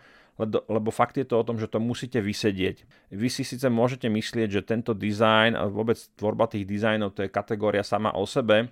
lebo 0.68 0.92
fakt 0.92 1.16
je 1.16 1.24
to 1.24 1.40
o 1.40 1.46
tom, 1.46 1.56
že 1.56 1.72
to 1.72 1.80
musíte 1.80 2.20
vysedieť. 2.20 2.84
Vy 3.08 3.28
si 3.32 3.42
síce 3.42 3.66
môžete 3.72 4.12
myslieť, 4.12 4.60
že 4.60 4.68
tento 4.68 4.92
dizajn 4.92 5.56
a 5.56 5.64
vôbec 5.72 5.96
tvorba 6.20 6.44
tých 6.46 6.68
dizajnov 6.68 7.16
to 7.16 7.24
je 7.24 7.32
kategória 7.32 7.80
sama 7.80 8.12
o 8.12 8.28
sebe, 8.28 8.68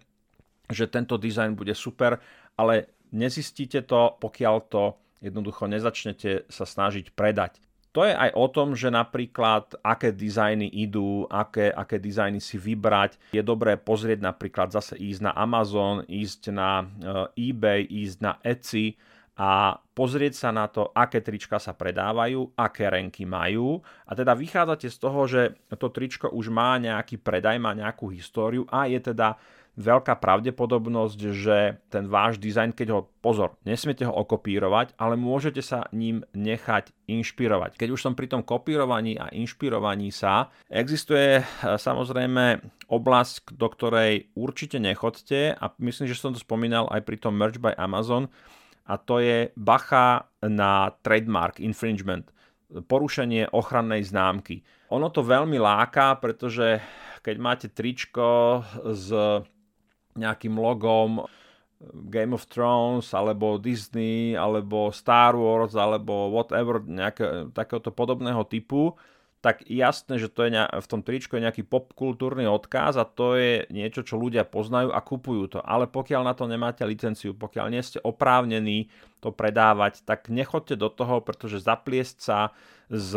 že 0.68 0.84
tento 0.88 1.16
dizajn 1.16 1.56
bude 1.56 1.72
super, 1.72 2.20
ale 2.60 2.93
nezistíte 3.12 3.82
to, 3.84 4.16
pokiaľ 4.20 4.56
to 4.70 4.96
jednoducho 5.24 5.64
nezačnete 5.64 6.48
sa 6.52 6.64
snažiť 6.68 7.16
predať. 7.16 7.64
To 7.94 8.02
je 8.02 8.10
aj 8.10 8.34
o 8.34 8.46
tom, 8.50 8.74
že 8.74 8.90
napríklad 8.90 9.78
aké 9.86 10.10
dizajny 10.10 10.66
idú, 10.66 11.30
aké, 11.30 11.70
aké 11.70 12.02
dizajny 12.02 12.42
si 12.42 12.58
vybrať. 12.58 13.30
Je 13.30 13.38
dobré 13.38 13.78
pozrieť 13.78 14.18
napríklad 14.18 14.74
zase 14.74 14.98
ísť 14.98 15.30
na 15.30 15.32
Amazon, 15.38 16.02
ísť 16.10 16.50
na 16.50 16.82
eh, 16.82 17.50
eBay, 17.54 17.86
ísť 17.86 18.18
na 18.18 18.34
Etsy 18.42 18.98
a 19.38 19.78
pozrieť 19.94 20.34
sa 20.46 20.50
na 20.50 20.66
to, 20.66 20.90
aké 20.90 21.22
trička 21.22 21.62
sa 21.62 21.70
predávajú, 21.74 22.54
aké 22.58 22.90
renky 22.90 23.26
majú 23.26 23.78
a 24.06 24.14
teda 24.14 24.34
vychádzate 24.34 24.90
z 24.90 24.98
toho, 24.98 25.20
že 25.30 25.54
to 25.74 25.90
tričko 25.90 26.30
už 26.34 26.50
má 26.50 26.78
nejaký 26.82 27.18
predaj, 27.22 27.62
má 27.62 27.74
nejakú 27.78 28.10
históriu 28.10 28.66
a 28.74 28.90
je 28.90 28.98
teda 28.98 29.38
veľká 29.74 30.18
pravdepodobnosť, 30.22 31.20
že 31.34 31.82
ten 31.90 32.06
váš 32.06 32.38
dizajn, 32.38 32.74
keď 32.74 32.88
ho, 32.94 33.00
pozor, 33.18 33.58
nesmiete 33.66 34.06
ho 34.06 34.14
okopírovať, 34.14 34.94
ale 34.98 35.18
môžete 35.18 35.60
sa 35.60 35.90
ním 35.90 36.22
nechať 36.30 36.94
inšpirovať. 37.10 37.74
Keď 37.74 37.88
už 37.90 38.00
som 38.00 38.14
pri 38.14 38.30
tom 38.30 38.46
kopírovaní 38.46 39.18
a 39.18 39.30
inšpirovaní 39.34 40.14
sa, 40.14 40.54
existuje 40.70 41.42
e, 41.42 41.44
samozrejme 41.62 42.62
oblasť, 42.86 43.54
do 43.58 43.66
ktorej 43.66 44.30
určite 44.38 44.78
nechodte 44.78 45.58
a 45.58 45.64
myslím, 45.82 46.06
že 46.06 46.18
som 46.18 46.30
to 46.30 46.40
spomínal 46.40 46.86
aj 46.94 47.02
pri 47.02 47.16
tom 47.18 47.34
Merch 47.34 47.58
by 47.58 47.74
Amazon 47.74 48.30
a 48.86 48.94
to 49.00 49.18
je 49.18 49.50
bacha 49.58 50.30
na 50.44 50.94
trademark 51.02 51.58
infringement 51.58 52.30
porušenie 52.70 53.54
ochrannej 53.54 54.02
známky. 54.02 54.66
Ono 54.90 55.06
to 55.10 55.22
veľmi 55.22 55.56
láka, 55.62 56.18
pretože 56.18 56.82
keď 57.24 57.36
máte 57.40 57.66
tričko 57.70 58.60
s 58.92 59.08
nejakým 60.14 60.54
logom 60.56 61.26
Game 62.08 62.32
of 62.32 62.48
Thrones, 62.48 63.12
alebo 63.12 63.60
Disney, 63.60 64.32
alebo 64.32 64.88
Star 64.94 65.36
Wars, 65.36 65.76
alebo 65.76 66.32
whatever, 66.32 66.80
nejaké, 66.80 67.52
takéhoto 67.52 67.92
podobného 67.92 68.40
typu, 68.48 68.96
tak 69.44 69.68
jasné, 69.68 70.16
že 70.16 70.32
to 70.32 70.48
je 70.48 70.56
v 70.56 70.88
tom 70.88 71.04
tričku 71.04 71.36
je 71.36 71.44
nejaký 71.44 71.68
popkultúrny 71.68 72.48
odkaz 72.48 72.96
a 72.96 73.04
to 73.04 73.36
je 73.36 73.68
niečo, 73.68 74.00
čo 74.00 74.16
ľudia 74.16 74.48
poznajú 74.48 74.88
a 74.88 75.04
kupujú 75.04 75.52
to. 75.52 75.60
Ale 75.60 75.84
pokiaľ 75.84 76.24
na 76.24 76.32
to 76.32 76.48
nemáte 76.48 76.80
licenciu, 76.80 77.36
pokiaľ 77.36 77.66
nie 77.68 77.84
ste 77.84 78.00
oprávnení 78.00 78.88
to 79.20 79.36
predávať, 79.36 80.00
tak 80.08 80.32
nechoďte 80.32 80.80
do 80.80 80.88
toho, 80.88 81.20
pretože 81.20 81.60
zapliesť 81.60 82.16
sa 82.16 82.56
s 82.88 83.12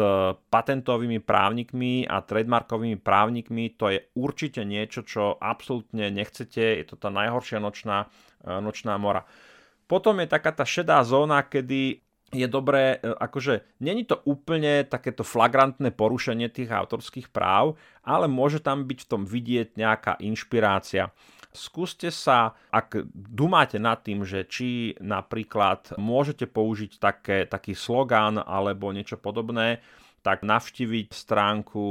patentovými 0.52 1.24
právnikmi 1.24 2.04
a 2.04 2.20
trademarkovými 2.20 3.00
právnikmi, 3.00 3.72
to 3.80 3.96
je 3.96 4.00
určite 4.12 4.68
niečo, 4.68 5.08
čo 5.08 5.40
absolútne 5.40 6.12
nechcete. 6.12 6.84
Je 6.84 6.86
to 6.88 7.00
tá 7.00 7.08
najhoršia 7.08 7.64
nočná, 7.64 8.12
nočná 8.44 9.00
mora. 9.00 9.24
Potom 9.88 10.20
je 10.20 10.28
taká 10.28 10.52
tá 10.52 10.68
šedá 10.68 11.00
zóna, 11.08 11.40
kedy 11.48 12.04
je 12.36 12.48
dobré, 12.48 13.00
e, 13.00 13.16
akože 13.16 13.80
není 13.80 14.04
to 14.04 14.20
úplne 14.28 14.84
takéto 14.84 15.24
flagrantné 15.24 15.96
porušenie 15.96 16.52
tých 16.52 16.72
autorských 16.72 17.32
práv, 17.32 17.80
ale 18.04 18.28
môže 18.28 18.60
tam 18.60 18.84
byť 18.84 19.00
v 19.04 19.10
tom 19.10 19.24
vidieť 19.24 19.80
nejaká 19.80 20.20
inšpirácia. 20.20 21.16
Skúste 21.56 22.12
sa, 22.12 22.54
ak 22.70 23.08
dumáte 23.16 23.80
nad 23.80 24.04
tým, 24.04 24.28
že 24.28 24.44
či 24.46 24.94
napríklad 25.00 25.96
môžete 25.96 26.46
použiť 26.46 27.00
také, 27.00 27.48
taký 27.48 27.74
slogán 27.74 28.38
alebo 28.38 28.92
niečo 28.92 29.16
podobné, 29.16 29.80
tak 30.22 30.44
navštíviť 30.44 31.16
stránku 31.16 31.86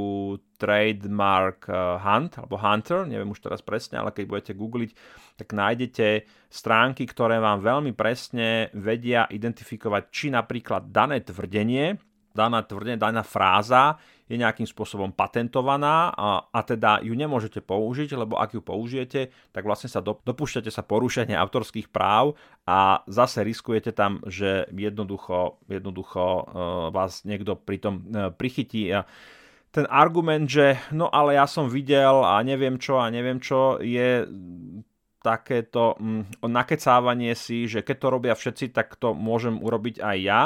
Trademark 0.57 1.69
eh, 1.69 1.77
Hunt 2.01 2.41
alebo 2.41 2.57
Hunter, 2.57 3.05
neviem 3.05 3.29
už 3.29 3.45
teraz 3.45 3.61
presne, 3.61 4.01
ale 4.01 4.11
keď 4.11 4.25
budete 4.25 4.53
googliť, 4.57 4.91
tak 5.37 5.53
nájdete 5.53 6.07
stránky, 6.49 7.05
ktoré 7.05 7.37
vám 7.37 7.61
veľmi 7.61 7.93
presne 7.93 8.73
vedia 8.73 9.29
identifikovať, 9.29 10.03
či 10.09 10.33
napríklad 10.33 10.89
dané 10.89 11.21
tvrdenie, 11.21 11.95
daná 12.37 12.61
tvrdenie, 12.61 13.01
daná 13.01 13.25
fráza 13.25 13.97
je 14.27 14.35
nejakým 14.35 14.67
spôsobom 14.67 15.15
patentovaná 15.15 16.11
a, 16.11 16.45
a 16.51 16.59
teda 16.61 16.99
ju 17.01 17.15
nemôžete 17.15 17.63
použiť, 17.63 18.13
lebo 18.13 18.37
ak 18.37 18.59
ju 18.59 18.61
použijete, 18.61 19.31
tak 19.55 19.63
vlastne 19.63 19.87
sa 19.87 20.03
do, 20.03 20.19
dopúšťate 20.19 20.67
sa 20.67 20.83
porušenia 20.83 21.39
autorských 21.39 21.87
práv 21.87 22.35
a 22.67 23.01
zase 23.07 23.41
riskujete 23.41 23.95
tam, 23.95 24.19
že 24.27 24.67
jednoducho, 24.69 25.63
jednoducho 25.71 26.23
uh, 26.27 26.43
vás 26.91 27.23
niekto 27.23 27.55
pri 27.55 27.77
tom 27.79 28.03
uh, 28.11 28.29
prichytí. 28.35 28.91
A 28.91 29.07
ten 29.71 29.85
argument, 29.91 30.47
že 30.47 30.79
no 30.95 31.11
ale 31.11 31.35
ja 31.37 31.45
som 31.45 31.67
videl 31.69 32.23
a 32.23 32.39
neviem 32.41 32.79
čo 32.79 32.97
a 32.97 33.11
neviem 33.11 33.37
čo, 33.37 33.77
je 33.83 34.25
takéto 35.21 35.99
mm, 35.99 36.43
nakecávanie 36.45 37.35
si, 37.35 37.67
že 37.67 37.83
keď 37.83 37.97
to 37.99 38.07
robia 38.07 38.33
všetci, 38.33 38.71
tak 38.71 38.95
to 38.95 39.11
môžem 39.11 39.59
urobiť 39.59 39.99
aj 39.99 40.17
ja 40.23 40.41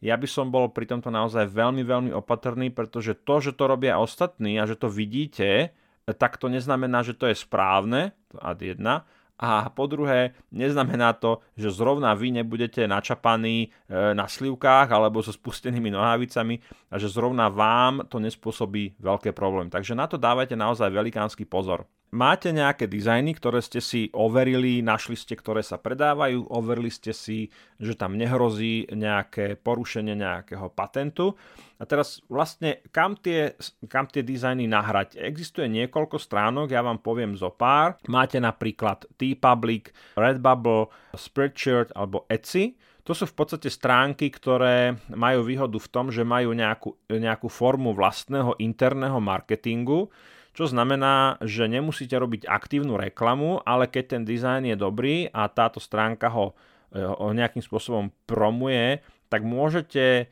ja 0.00 0.16
by 0.16 0.24
som 0.24 0.48
bol 0.48 0.72
pri 0.72 0.88
tomto 0.88 1.12
naozaj 1.12 1.52
veľmi, 1.52 1.84
veľmi 1.84 2.10
opatrný, 2.16 2.72
pretože 2.72 3.12
to, 3.20 3.36
že 3.44 3.52
to 3.52 3.68
robia 3.68 4.00
ostatní 4.00 4.56
a 4.56 4.64
že 4.64 4.80
to 4.80 4.88
vidíte, 4.88 5.76
tak 6.08 6.40
to 6.40 6.48
neznamená, 6.48 7.04
že 7.04 7.12
to 7.12 7.28
je 7.28 7.36
správne, 7.36 8.16
to 8.32 8.40
jedna. 8.64 9.04
A 9.40 9.72
po 9.72 9.88
druhé, 9.88 10.36
neznamená 10.52 11.16
to, 11.16 11.40
že 11.56 11.72
zrovna 11.72 12.12
vy 12.12 12.28
nebudete 12.28 12.84
načapaní 12.84 13.72
e, 13.88 14.12
na 14.12 14.28
slivkách 14.28 14.92
alebo 14.92 15.24
so 15.24 15.32
spustenými 15.32 15.88
nohavicami 15.88 16.60
a 16.92 17.00
že 17.00 17.08
zrovna 17.08 17.48
vám 17.48 18.04
to 18.12 18.20
nespôsobí 18.20 19.00
veľké 19.00 19.32
problém. 19.32 19.72
Takže 19.72 19.96
na 19.96 20.04
to 20.04 20.20
dávajte 20.20 20.52
naozaj 20.52 20.92
velikánsky 20.92 21.48
pozor. 21.48 21.88
Máte 22.10 22.50
nejaké 22.50 22.90
dizajny, 22.90 23.38
ktoré 23.38 23.62
ste 23.62 23.78
si 23.78 24.10
overili, 24.10 24.82
našli 24.82 25.14
ste, 25.14 25.38
ktoré 25.38 25.62
sa 25.62 25.78
predávajú, 25.78 26.42
overili 26.50 26.90
ste 26.90 27.14
si, 27.14 27.54
že 27.78 27.94
tam 27.94 28.18
nehrozí 28.18 28.90
nejaké 28.90 29.54
porušenie 29.54 30.18
nejakého 30.18 30.74
patentu. 30.74 31.38
A 31.78 31.86
teraz 31.86 32.18
vlastne 32.26 32.82
kam 32.90 33.14
tie, 33.14 33.54
kam 33.86 34.10
tie 34.10 34.26
dizajny 34.26 34.66
nahrať? 34.66 35.22
Existuje 35.22 35.70
niekoľko 35.70 36.18
stránok, 36.18 36.74
ja 36.74 36.82
vám 36.82 36.98
poviem 36.98 37.38
zo 37.38 37.54
pár. 37.54 37.94
Máte 38.10 38.42
napríklad 38.42 39.06
T-Public, 39.14 39.94
Redbubble, 40.18 40.90
Spreadshirt 41.14 41.94
alebo 41.94 42.26
Etsy. 42.26 42.74
To 43.06 43.14
sú 43.14 43.30
v 43.30 43.38
podstate 43.38 43.70
stránky, 43.70 44.34
ktoré 44.34 44.98
majú 45.14 45.46
výhodu 45.46 45.78
v 45.78 45.88
tom, 45.94 46.10
že 46.10 46.26
majú 46.26 46.58
nejakú, 46.58 46.98
nejakú 47.06 47.46
formu 47.46 47.94
vlastného 47.94 48.58
interného 48.58 49.22
marketingu, 49.22 50.10
čo 50.50 50.66
znamená, 50.66 51.38
že 51.42 51.70
nemusíte 51.70 52.18
robiť 52.18 52.50
aktívnu 52.50 52.98
reklamu, 52.98 53.62
ale 53.62 53.86
keď 53.86 54.18
ten 54.18 54.22
dizajn 54.26 54.74
je 54.74 54.76
dobrý 54.76 55.30
a 55.30 55.46
táto 55.46 55.78
stránka 55.78 56.26
ho, 56.30 56.58
ho 56.94 57.28
nejakým 57.30 57.62
spôsobom 57.62 58.10
promuje, 58.26 58.98
tak 59.30 59.46
môžete 59.46 60.02
e, 60.02 60.24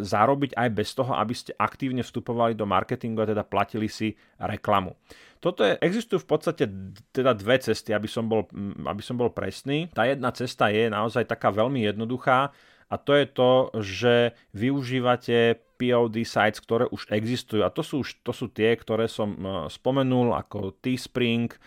zarobiť 0.00 0.56
aj 0.56 0.68
bez 0.72 0.96
toho, 0.96 1.12
aby 1.12 1.34
ste 1.36 1.52
aktívne 1.60 2.00
vstupovali 2.00 2.56
do 2.56 2.64
marketingu 2.64 3.20
a 3.20 3.28
teda 3.28 3.44
platili 3.44 3.92
si 3.92 4.16
reklamu. 4.40 4.96
Toto 5.44 5.60
je, 5.60 5.76
existujú 5.84 6.24
v 6.24 6.28
podstate 6.32 6.64
teda 7.12 7.36
dve 7.36 7.60
cesty, 7.60 7.92
aby 7.92 8.08
som, 8.08 8.24
bol, 8.24 8.48
aby 8.88 9.02
som 9.04 9.20
bol 9.20 9.28
presný. 9.28 9.92
Tá 9.92 10.08
jedna 10.08 10.32
cesta 10.32 10.72
je 10.72 10.88
naozaj 10.88 11.28
taká 11.28 11.52
veľmi 11.52 11.84
jednoduchá 11.84 12.50
a 12.86 12.94
to 13.02 13.12
je 13.18 13.26
to, 13.26 13.52
že 13.82 14.14
využívate 14.54 15.58
POD 15.76 16.22
sites, 16.24 16.62
ktoré 16.62 16.86
už 16.88 17.10
existujú. 17.12 17.66
A 17.66 17.70
to 17.74 17.84
sú, 17.84 18.06
to 18.22 18.32
sú 18.32 18.48
tie, 18.48 18.72
ktoré 18.78 19.10
som 19.10 19.34
e, 19.36 19.68
spomenul 19.68 20.32
ako 20.32 20.78
Teespring, 20.80 21.52
e, 21.52 21.58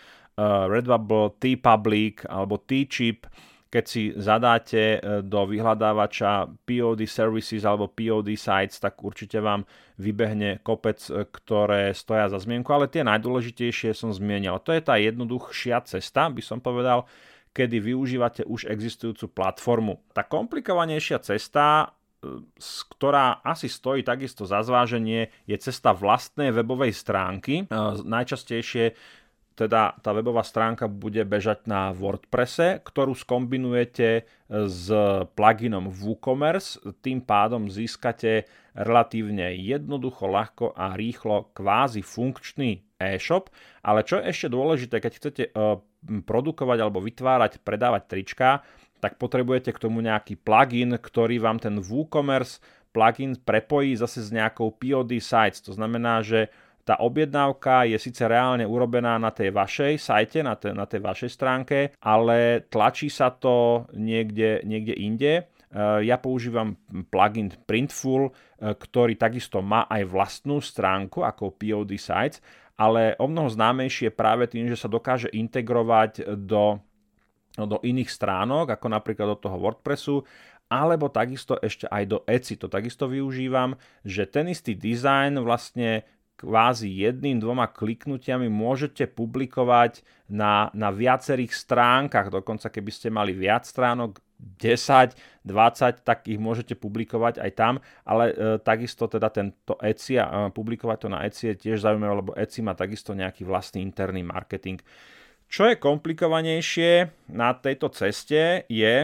Redbubble, 0.65 1.38
T-Public 1.38 2.25
alebo 2.25 2.57
T-Chip. 2.57 3.29
Keď 3.69 3.83
si 3.85 4.09
zadáte 4.17 4.97
e, 4.97 4.99
do 5.21 5.45
vyhľadávača 5.45 6.49
POD 6.65 7.05
services 7.05 7.61
alebo 7.67 7.91
POD 7.91 8.33
sites, 8.33 8.81
tak 8.81 8.97
určite 9.03 9.38
vám 9.43 9.67
vybehne 10.01 10.63
kopec, 10.65 10.97
ktoré 11.29 11.93
stoja 11.93 12.31
za 12.31 12.39
zmienku, 12.41 12.71
ale 12.71 12.89
tie 12.89 13.05
najdôležitejšie 13.05 13.93
som 13.93 14.09
zmienil. 14.09 14.57
To 14.63 14.73
je 14.73 14.81
tá 14.81 14.95
jednoduchšia 14.97 15.85
cesta, 15.85 16.31
by 16.31 16.41
som 16.41 16.63
povedal, 16.63 17.05
kedy 17.53 17.77
využívate 17.82 18.46
už 18.46 18.70
existujúcu 18.70 19.29
platformu. 19.32 20.01
Tá 20.13 20.24
komplikovanejšia 20.25 21.20
cesta 21.24 21.94
e, 22.22 22.46
ktorá 22.96 23.41
asi 23.41 23.72
stojí 23.72 24.06
takisto 24.06 24.44
za 24.46 24.62
zváženie, 24.62 25.32
je 25.50 25.58
cesta 25.58 25.96
vlastnej 25.96 26.51
webovej 26.51 26.94
stránky. 26.94 27.65
Najčastejšie 28.03 28.94
teda 29.60 30.00
tá 30.00 30.15
webová 30.15 30.39
stránka 30.48 30.88
bude 30.88 31.20
bežať 31.27 31.68
na 31.68 31.91
WordPresse, 31.91 32.79
ktorú 32.79 33.12
skombinujete 33.12 34.24
s 34.48 34.88
pluginom 35.36 35.91
WooCommerce, 35.91 36.79
tým 37.03 37.20
pádom 37.20 37.68
získate 37.68 38.48
relatívne 38.72 39.51
jednoducho, 39.60 40.32
ľahko 40.32 40.72
a 40.72 40.96
rýchlo 40.96 41.51
kvázi 41.51 42.00
funkčný 42.00 42.88
e-shop, 43.03 43.51
ale 43.84 44.08
čo 44.08 44.24
je 44.24 44.32
ešte 44.32 44.48
dôležité, 44.48 44.96
keď 45.03 45.12
chcete 45.20 45.44
e, 45.48 45.51
produkovať 46.03 46.77
alebo 46.79 47.03
vytvárať, 47.03 47.60
predávať 47.62 48.03
trička, 48.08 48.50
tak 49.00 49.15
potrebujete 49.15 49.72
k 49.72 49.82
tomu 49.82 50.03
nejaký 50.03 50.39
plugin, 50.39 51.00
ktorý 51.00 51.39
vám 51.39 51.60
ten 51.60 51.79
WooCommerce 51.79 52.60
plugin 52.91 53.38
prepojí 53.39 53.96
zase 53.96 54.25
s 54.25 54.29
nejakou 54.34 54.75
POD 54.75 55.22
sites. 55.22 55.63
To 55.63 55.72
znamená, 55.72 56.25
že 56.25 56.50
tá 56.84 56.98
objednávka 57.06 57.86
je 57.86 58.01
síce 58.01 58.25
reálne 58.25 58.65
urobená 58.65 59.22
na 59.22 59.29
tej 59.29 59.53
vašej 59.53 60.01
sajte, 60.01 60.41
na, 60.41 60.58
tej, 60.58 60.74
na 60.74 60.89
tej 60.89 61.06
vašej 61.06 61.29
stránke, 61.29 61.94
ale 62.01 62.65
tlačí 62.65 63.13
sa 63.13 63.29
to 63.29 63.86
niekde, 63.94 64.65
niekde 64.65 64.98
inde. 64.98 65.34
E, 65.38 65.41
ja 66.01 66.18
používam 66.18 66.74
plugin 67.13 67.53
Printful, 67.53 68.25
e, 68.25 68.32
ktorý 68.74 69.22
takisto 69.22 69.62
má 69.62 69.86
aj 69.86 70.01
vlastnú 70.10 70.58
stránku 70.58 71.22
ako 71.22 71.53
POD 71.62 71.94
Sites, 71.94 72.41
ale 72.79 73.19
o 73.19 73.27
mnoho 73.27 73.51
známejšie 73.51 74.15
práve 74.15 74.48
tým, 74.48 74.71
že 74.71 74.79
sa 74.79 74.88
dokáže 74.88 75.27
integrovať 75.36 76.39
do, 76.39 76.79
do 77.59 77.77
iných 77.83 78.07
stránok, 78.07 78.71
ako 78.71 78.88
napríklad 78.88 79.36
do 79.36 79.38
toho 79.43 79.59
WordPressu, 79.59 80.24
alebo 80.71 81.12
takisto 81.12 81.59
ešte 81.59 81.91
aj 81.91 82.03
do 82.07 82.17
Etsy. 82.24 82.55
To 82.55 82.71
takisto 82.71 83.12
využívam, 83.12 83.75
že 84.07 84.24
ten 84.24 84.48
istý 84.48 84.79
dizajn 84.79 85.43
vlastne 85.43 86.07
kvázi 86.39 86.88
jedným, 86.88 87.43
dvoma 87.43 87.67
kliknutiami 87.67 88.48
môžete 88.48 89.12
publikovať 89.12 90.00
na, 90.31 90.71
na 90.71 90.88
viacerých 90.88 91.51
stránkach. 91.51 92.31
Dokonca 92.31 92.71
keby 92.71 92.91
ste 92.95 93.12
mali 93.12 93.36
viac 93.36 93.67
stránok, 93.67 94.24
10, 94.39 95.15
20, 95.43 96.08
tak 96.08 96.27
ich 96.31 96.39
môžete 96.39 96.79
publikovať 96.79 97.43
aj 97.43 97.51
tam, 97.60 97.74
ale 98.08 98.31
e, 98.31 98.34
takisto 98.63 99.12
teda 99.12 99.27
tento 99.27 99.75
Etsy 99.84 100.15
a 100.15 100.48
e, 100.48 100.55
publikovať 100.55 100.98
to 101.03 101.08
na 101.12 101.27
Etsy 101.27 101.51
je 101.51 101.69
tiež 101.69 101.84
zaujímavé, 101.84 102.13
lebo 102.15 102.31
Etsy 102.39 102.63
má 102.63 102.72
takisto 102.72 103.12
nejaký 103.12 103.43
vlastný 103.43 103.84
interný 103.84 104.24
marketing. 104.24 104.79
Čo 105.50 105.67
je 105.67 105.81
komplikovanejšie 105.81 106.91
na 107.34 107.51
tejto 107.58 107.91
ceste 107.91 108.63
je, 108.69 108.96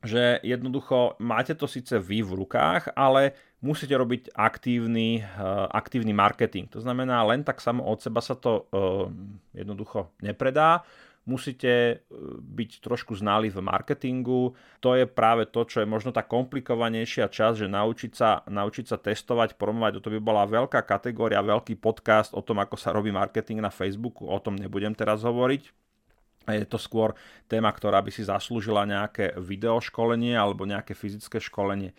že 0.00 0.40
jednoducho 0.42 1.20
máte 1.20 1.52
to 1.54 1.68
síce 1.68 1.92
vy 2.00 2.24
v 2.24 2.42
rukách, 2.42 2.96
ale 2.96 3.36
musíte 3.60 3.92
robiť 3.92 4.32
aktívny, 4.32 5.20
uh, 5.20 5.68
aktívny 5.68 6.16
marketing. 6.16 6.72
To 6.72 6.80
znamená, 6.80 7.20
len 7.28 7.44
tak 7.44 7.60
samo 7.60 7.84
od 7.84 8.00
seba 8.00 8.24
sa 8.24 8.32
to 8.32 8.64
uh, 8.72 9.12
jednoducho 9.52 10.08
nepredá. 10.24 10.82
Musíte 11.30 11.70
eh, 11.70 11.98
byť 12.42 12.82
trošku 12.82 13.14
znali 13.14 13.46
v 13.46 13.62
marketingu. 13.62 14.58
To 14.82 14.98
je 14.98 15.06
práve 15.06 15.46
to, 15.46 15.62
čo 15.62 15.78
je 15.78 15.86
možno 15.86 16.10
tá 16.10 16.26
komplikovanejšia 16.26 17.30
časť, 17.30 17.62
že 17.62 17.68
naučiť 17.70 18.12
sa, 18.12 18.42
naučiť 18.50 18.90
sa 18.90 18.98
testovať, 18.98 19.54
promovať. 19.54 20.02
To 20.02 20.10
by 20.10 20.18
bola 20.18 20.42
veľká 20.50 20.82
kategória, 20.82 21.38
veľký 21.38 21.78
podcast 21.78 22.34
o 22.34 22.42
tom, 22.42 22.58
ako 22.58 22.74
sa 22.74 22.90
robí 22.90 23.14
marketing 23.14 23.62
na 23.62 23.70
Facebooku. 23.70 24.26
O 24.26 24.42
tom 24.42 24.58
nebudem 24.58 24.98
teraz 24.98 25.22
hovoriť 25.22 25.70
je 26.48 26.66
to 26.66 26.80
skôr 26.80 27.14
téma, 27.46 27.70
ktorá 27.70 28.00
by 28.00 28.10
si 28.10 28.24
zaslúžila 28.26 28.88
nejaké 28.88 29.36
videoškolenie 29.36 30.34
alebo 30.34 30.66
nejaké 30.66 30.96
fyzické 30.96 31.38
školenie. 31.38 31.92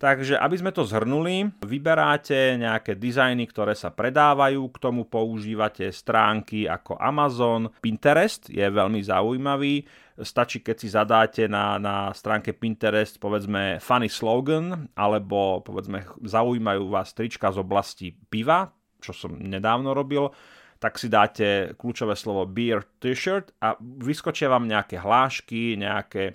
Takže 0.00 0.40
aby 0.40 0.56
sme 0.56 0.72
to 0.72 0.88
zhrnuli, 0.88 1.60
vyberáte 1.60 2.56
nejaké 2.56 2.96
dizajny, 2.96 3.44
ktoré 3.44 3.76
sa 3.76 3.92
predávajú, 3.92 4.72
k 4.72 4.80
tomu 4.80 5.04
používate 5.04 5.92
stránky 5.92 6.64
ako 6.64 6.96
Amazon, 6.96 7.68
Pinterest 7.84 8.48
je 8.48 8.64
veľmi 8.64 9.04
zaujímavý, 9.04 9.84
stačí 10.16 10.64
keď 10.64 10.76
si 10.80 10.88
zadáte 10.88 11.42
na, 11.52 11.76
na 11.76 12.16
stránke 12.16 12.56
Pinterest 12.56 13.20
povedzme 13.20 13.76
funny 13.76 14.08
slogan, 14.08 14.88
alebo 14.96 15.60
povedzme 15.60 16.08
zaujímajú 16.24 16.88
vás 16.88 17.12
trička 17.12 17.52
z 17.52 17.60
oblasti 17.60 18.08
piva, 18.32 18.72
čo 19.04 19.12
som 19.12 19.36
nedávno 19.36 19.92
robil, 19.92 20.32
tak 20.80 20.96
si 20.96 21.12
dáte 21.12 21.76
kľúčové 21.76 22.16
slovo 22.16 22.48
beer 22.48 22.88
t-shirt 23.04 23.52
a 23.60 23.76
vyskočia 23.76 24.48
vám 24.48 24.64
nejaké 24.64 24.96
hlášky, 24.96 25.76
nejaké 25.76 26.24
e, 26.24 26.34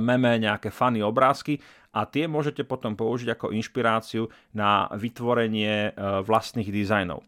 meme, 0.00 0.40
nejaké 0.40 0.72
funny 0.72 1.04
obrázky 1.04 1.60
a 1.90 2.06
tie 2.06 2.30
môžete 2.30 2.62
potom 2.62 2.94
použiť 2.94 3.34
ako 3.34 3.50
inšpiráciu 3.50 4.30
na 4.54 4.86
vytvorenie 4.94 5.90
e, 5.90 6.22
vlastných 6.22 6.70
dizajnov. 6.70 7.26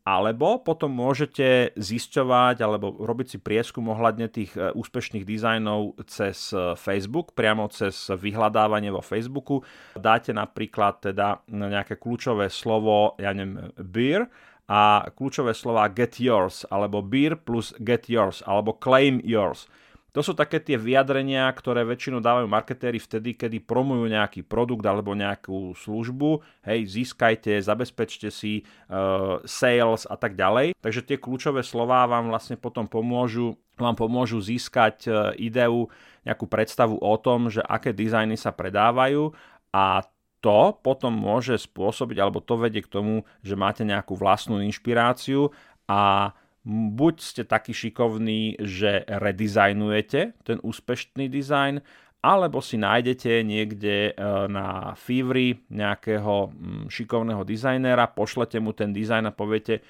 Alebo 0.00 0.58
potom 0.64 0.90
môžete 0.90 1.76
zisťovať 1.76 2.56
alebo 2.64 2.96
robiť 2.98 3.36
si 3.36 3.38
prieskum 3.38 3.86
ohľadne 3.92 4.26
tých 4.32 4.56
e, 4.58 4.74
úspešných 4.74 5.22
dizajnov 5.22 6.02
cez 6.10 6.50
Facebook, 6.80 7.38
priamo 7.38 7.70
cez 7.70 8.10
vyhľadávanie 8.10 8.90
vo 8.90 9.04
Facebooku. 9.04 9.62
Dáte 9.94 10.34
napríklad 10.34 11.06
teda 11.12 11.46
nejaké 11.46 11.94
kľúčové 12.00 12.50
slovo, 12.50 13.14
ja 13.22 13.30
neviem, 13.30 13.70
beer 13.78 14.26
a 14.70 15.10
kľúčové 15.10 15.50
slova 15.50 15.90
get 15.90 16.22
yours, 16.22 16.62
alebo 16.70 17.02
beer 17.02 17.34
plus 17.34 17.74
get 17.82 18.06
yours, 18.06 18.38
alebo 18.46 18.78
claim 18.78 19.18
yours. 19.26 19.66
To 20.10 20.20
sú 20.26 20.34
také 20.34 20.58
tie 20.58 20.74
vyjadrenia, 20.74 21.46
ktoré 21.54 21.86
väčšinou 21.86 22.18
dávajú 22.18 22.50
marketéri 22.50 22.98
vtedy, 22.98 23.38
kedy 23.38 23.62
promujú 23.62 24.10
nejaký 24.10 24.42
produkt 24.42 24.82
alebo 24.82 25.14
nejakú 25.14 25.72
službu. 25.78 26.42
Hej, 26.66 26.90
získajte, 26.90 27.62
zabezpečte 27.62 28.28
si 28.34 28.66
uh, 28.90 29.38
sales 29.46 30.10
a 30.10 30.16
tak 30.18 30.34
ďalej. 30.34 30.74
Takže 30.82 31.06
tie 31.06 31.16
kľúčové 31.18 31.62
slová 31.62 32.10
vám 32.10 32.30
vlastne 32.30 32.58
potom 32.58 32.90
pomôžu, 32.90 33.54
vám 33.78 33.94
pomôžu 33.94 34.42
získať 34.42 34.96
uh, 35.06 35.14
ideu, 35.38 35.86
nejakú 36.26 36.44
predstavu 36.44 37.00
o 37.00 37.14
tom, 37.16 37.48
že 37.48 37.64
aké 37.64 37.96
dizajny 37.96 38.36
sa 38.36 38.52
predávajú 38.52 39.32
a 39.72 40.04
to 40.40 40.72
potom 40.80 41.12
môže 41.12 41.68
spôsobiť, 41.68 42.16
alebo 42.16 42.40
to 42.40 42.56
vedie 42.56 42.80
k 42.80 42.88
tomu, 42.88 43.28
že 43.44 43.60
máte 43.60 43.84
nejakú 43.84 44.16
vlastnú 44.16 44.64
inšpiráciu 44.64 45.52
a 45.84 46.32
buď 46.68 47.14
ste 47.20 47.42
takí 47.48 47.72
šikovní, 47.72 48.60
že 48.60 49.08
redizajnujete 49.08 50.44
ten 50.44 50.58
úspešný 50.60 51.32
dizajn, 51.32 51.80
alebo 52.20 52.60
si 52.60 52.76
nájdete 52.76 53.40
niekde 53.40 54.12
e, 54.12 54.22
na 54.52 54.92
Fiverr 54.92 55.56
nejakého 55.72 56.52
šikovného 56.92 57.42
dizajnera, 57.48 58.12
pošlete 58.12 58.60
mu 58.60 58.76
ten 58.76 58.92
dizajn 58.92 59.32
a 59.32 59.32
poviete, 59.32 59.80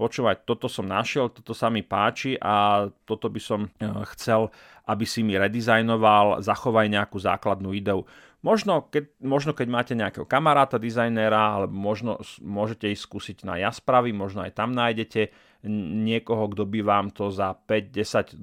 počúvať, 0.00 0.48
toto 0.48 0.64
som 0.64 0.88
našiel, 0.88 1.28
toto 1.28 1.52
sa 1.52 1.68
mi 1.68 1.84
páči 1.84 2.32
a 2.40 2.88
toto 3.04 3.28
by 3.28 3.40
som 3.42 3.68
e, 3.68 3.70
chcel, 4.16 4.48
aby 4.88 5.04
si 5.04 5.20
mi 5.20 5.36
redizajnoval, 5.36 6.40
zachovaj 6.40 6.88
nejakú 6.88 7.20
základnú 7.20 7.76
ideu. 7.76 8.08
Možno 8.40 8.88
keď, 8.88 9.04
možno 9.20 9.52
keď 9.52 9.68
máte 9.68 9.92
nejakého 9.92 10.24
kamaráta, 10.24 10.80
dizajnéra, 10.80 11.60
alebo 11.60 11.76
možno 11.76 12.16
môžete 12.40 12.88
ísť 12.88 13.04
skúsiť 13.04 13.38
na 13.44 13.60
Jaspravy, 13.60 14.16
možno 14.16 14.40
aj 14.40 14.56
tam 14.56 14.72
nájdete 14.72 15.28
niekoho, 15.68 16.48
kto 16.52 16.64
by 16.64 16.80
vám 16.80 17.06
to 17.12 17.28
za 17.28 17.52
5-10 17.52 18.40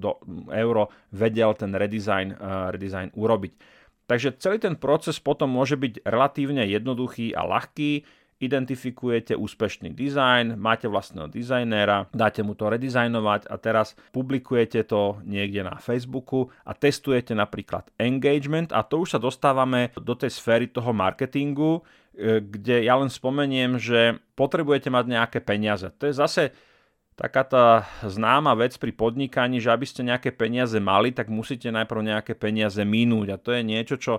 euro 0.53 0.93
vedel 1.13 1.51
ten 1.57 1.73
redesign, 1.73 2.35
uh, 2.37 2.69
redesign 2.69 3.09
urobiť. 3.17 3.77
Takže 4.07 4.39
celý 4.39 4.57
ten 4.57 4.79
proces 4.79 5.19
potom 5.19 5.51
môže 5.51 5.75
byť 5.75 6.07
relatívne 6.07 6.63
jednoduchý 6.63 7.35
a 7.35 7.43
ľahký. 7.43 8.07
identifikujete 8.37 9.33
úspešný 9.33 9.97
dizajn, 9.97 10.61
máte 10.61 10.85
vlastného 10.85 11.25
dizajnéra, 11.25 12.13
dáte 12.13 12.45
mu 12.45 12.53
to 12.53 12.69
redizajnovať 12.69 13.49
a 13.49 13.57
teraz 13.57 13.97
publikujete 14.13 14.85
to 14.85 15.17
niekde 15.25 15.65
na 15.65 15.81
Facebooku 15.81 16.53
a 16.61 16.77
testujete 16.77 17.33
napríklad 17.33 17.89
engagement 17.97 18.69
a 18.69 18.85
to 18.85 19.01
už 19.01 19.17
sa 19.17 19.19
dostávame 19.19 19.89
do 19.97 20.13
tej 20.13 20.37
sféry 20.37 20.69
toho 20.69 20.93
marketingu, 20.93 21.81
e, 22.13 22.37
kde 22.45 22.85
ja 22.85 22.93
len 23.01 23.09
spomeniem, 23.09 23.81
že 23.81 24.21
potrebujete 24.37 24.93
mať 24.93 25.05
nejaké 25.17 25.39
peniaze. 25.41 25.89
To 25.97 26.05
je 26.05 26.13
zase 26.13 26.43
taká 27.17 27.41
tá 27.43 27.65
známa 28.05 28.53
vec 28.53 28.77
pri 28.77 28.93
podnikaní, 28.93 29.57
že 29.57 29.73
aby 29.73 29.89
ste 29.89 30.05
nejaké 30.05 30.29
peniaze 30.29 30.77
mali, 30.77 31.09
tak 31.09 31.33
musíte 31.33 31.73
najprv 31.73 32.13
nejaké 32.13 32.37
peniaze 32.37 32.79
minúť 32.85 33.27
a 33.33 33.41
to 33.41 33.49
je 33.57 33.61
niečo, 33.65 33.97
čo 33.97 34.13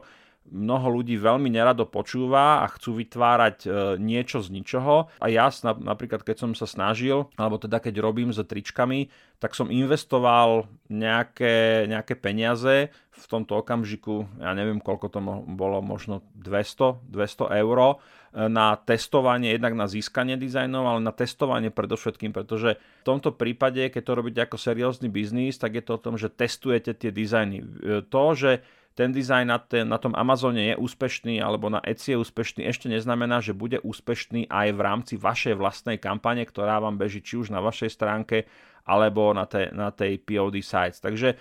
mnoho 0.49 1.01
ľudí 1.01 1.21
veľmi 1.21 1.53
nerado 1.53 1.85
počúva 1.85 2.65
a 2.65 2.67
chcú 2.73 2.99
vytvárať 3.05 3.57
e, 3.65 3.69
niečo 4.01 4.41
z 4.41 4.49
ničoho. 4.49 5.13
A 5.21 5.27
ja 5.29 5.53
napríklad, 5.63 6.25
keď 6.25 6.37
som 6.49 6.51
sa 6.57 6.65
snažil, 6.65 7.29
alebo 7.37 7.61
teda 7.61 7.79
keď 7.79 8.01
robím 8.01 8.33
s 8.33 8.41
tričkami, 8.41 9.13
tak 9.39 9.53
som 9.53 9.69
investoval 9.69 10.67
nejaké, 10.89 11.87
nejaké 11.87 12.17
peniaze 12.17 12.91
v 13.13 13.25
tomto 13.29 13.61
okamžiku, 13.61 14.27
ja 14.41 14.57
neviem 14.57 14.81
koľko 14.81 15.07
to 15.13 15.21
bolo, 15.53 15.85
možno 15.85 16.25
200, 16.39 17.13
200 17.13 17.61
eur 17.63 18.01
na 18.35 18.77
testovanie, 18.77 19.57
jednak 19.57 19.73
na 19.73 19.89
získanie 19.89 20.37
dizajnov, 20.37 20.85
ale 20.85 21.01
na 21.01 21.17
testovanie 21.17 21.73
predovšetkým, 21.73 22.37
pretože 22.37 22.77
v 22.77 23.05
tomto 23.05 23.33
prípade, 23.33 23.89
keď 23.89 24.03
to 24.05 24.13
robíte 24.13 24.41
ako 24.45 24.61
seriózny 24.61 25.09
biznis, 25.09 25.57
tak 25.57 25.81
je 25.81 25.83
to 25.85 25.97
o 25.97 26.03
tom, 26.03 26.15
že 26.21 26.29
testujete 26.29 26.93
tie 26.93 27.09
dizajny. 27.09 27.65
To, 28.13 28.25
že 28.37 28.61
ten 28.99 29.15
dizajn 29.15 29.47
na, 29.47 29.63
ten, 29.63 29.87
na 29.87 29.95
tom 29.95 30.11
Amazone 30.19 30.75
je 30.75 30.77
úspešný 30.77 31.39
alebo 31.39 31.71
na 31.71 31.79
Etsy 31.87 32.19
je 32.19 32.19
úspešný, 32.19 32.67
ešte 32.67 32.91
neznamená, 32.91 33.39
že 33.39 33.55
bude 33.55 33.79
úspešný 33.79 34.51
aj 34.51 34.69
v 34.75 34.81
rámci 34.83 35.15
vašej 35.15 35.55
vlastnej 35.55 36.03
kampane, 36.03 36.43
ktorá 36.43 36.83
vám 36.83 36.99
beží 36.99 37.23
či 37.23 37.39
už 37.39 37.55
na 37.55 37.63
vašej 37.63 37.95
stránke 37.95 38.51
alebo 38.83 39.31
na, 39.31 39.47
tej, 39.47 39.71
na 39.71 39.95
tej 39.95 40.19
POD 40.19 40.59
sites. 40.67 40.99
Takže 40.99 41.39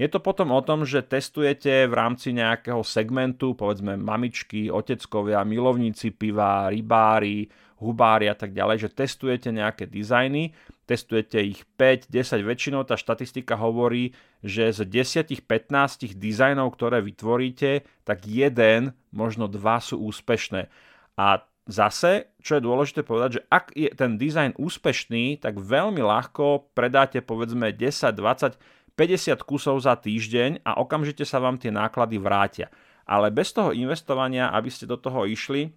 je 0.00 0.08
to 0.08 0.16
potom 0.16 0.48
o 0.56 0.64
tom, 0.64 0.88
že 0.88 1.04
testujete 1.04 1.84
v 1.84 1.92
rámci 1.92 2.32
nejakého 2.32 2.80
segmentu, 2.80 3.52
povedzme 3.52 4.00
mamičky, 4.00 4.72
oteckovia, 4.72 5.44
milovníci 5.44 6.16
piva, 6.16 6.72
rybári, 6.72 7.52
hubári 7.84 8.32
a 8.32 8.36
tak 8.36 8.56
ďalej, 8.56 8.88
že 8.88 8.96
testujete 8.96 9.52
nejaké 9.52 9.84
dizajny, 9.84 10.56
testujete 10.88 11.44
ich 11.44 11.68
5, 11.76 12.08
10, 12.08 12.40
väčšinou 12.40 12.88
tá 12.88 12.96
štatistika 12.96 13.60
hovorí, 13.60 14.16
že 14.40 14.72
z 14.72 14.88
10-15 14.88 16.16
dizajnov, 16.16 16.72
ktoré 16.80 17.04
vytvoríte, 17.04 17.84
tak 18.08 18.24
jeden, 18.24 18.96
možno 19.12 19.52
dva 19.52 19.84
sú 19.84 20.00
úspešné. 20.00 20.72
A 21.20 21.44
Zase, 21.70 22.34
čo 22.42 22.58
je 22.58 22.66
dôležité 22.66 23.06
povedať, 23.06 23.30
že 23.38 23.42
ak 23.46 23.70
je 23.78 23.86
ten 23.94 24.18
dizajn 24.18 24.58
úspešný, 24.58 25.38
tak 25.38 25.62
veľmi 25.62 26.02
ľahko 26.02 26.74
predáte 26.74 27.22
povedzme 27.22 27.70
10, 27.70 28.10
20, 28.10 28.58
50 29.00 29.48
kusov 29.48 29.80
za 29.80 29.96
týždeň 29.96 30.60
a 30.60 30.76
okamžite 30.76 31.24
sa 31.24 31.40
vám 31.40 31.56
tie 31.56 31.72
náklady 31.72 32.20
vrátia. 32.20 32.68
Ale 33.08 33.32
bez 33.32 33.48
toho 33.48 33.72
investovania, 33.72 34.52
aby 34.52 34.68
ste 34.68 34.84
do 34.84 35.00
toho 35.00 35.24
išli 35.24 35.72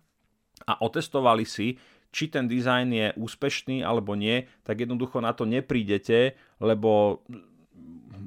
a 0.68 0.84
otestovali 0.84 1.48
si, 1.48 1.80
či 2.12 2.28
ten 2.28 2.52
dizajn 2.52 2.88
je 2.92 3.08
úspešný 3.16 3.80
alebo 3.80 4.20
nie, 4.20 4.44
tak 4.68 4.84
jednoducho 4.84 5.24
na 5.24 5.32
to 5.32 5.48
neprídete, 5.48 6.36
lebo 6.60 7.24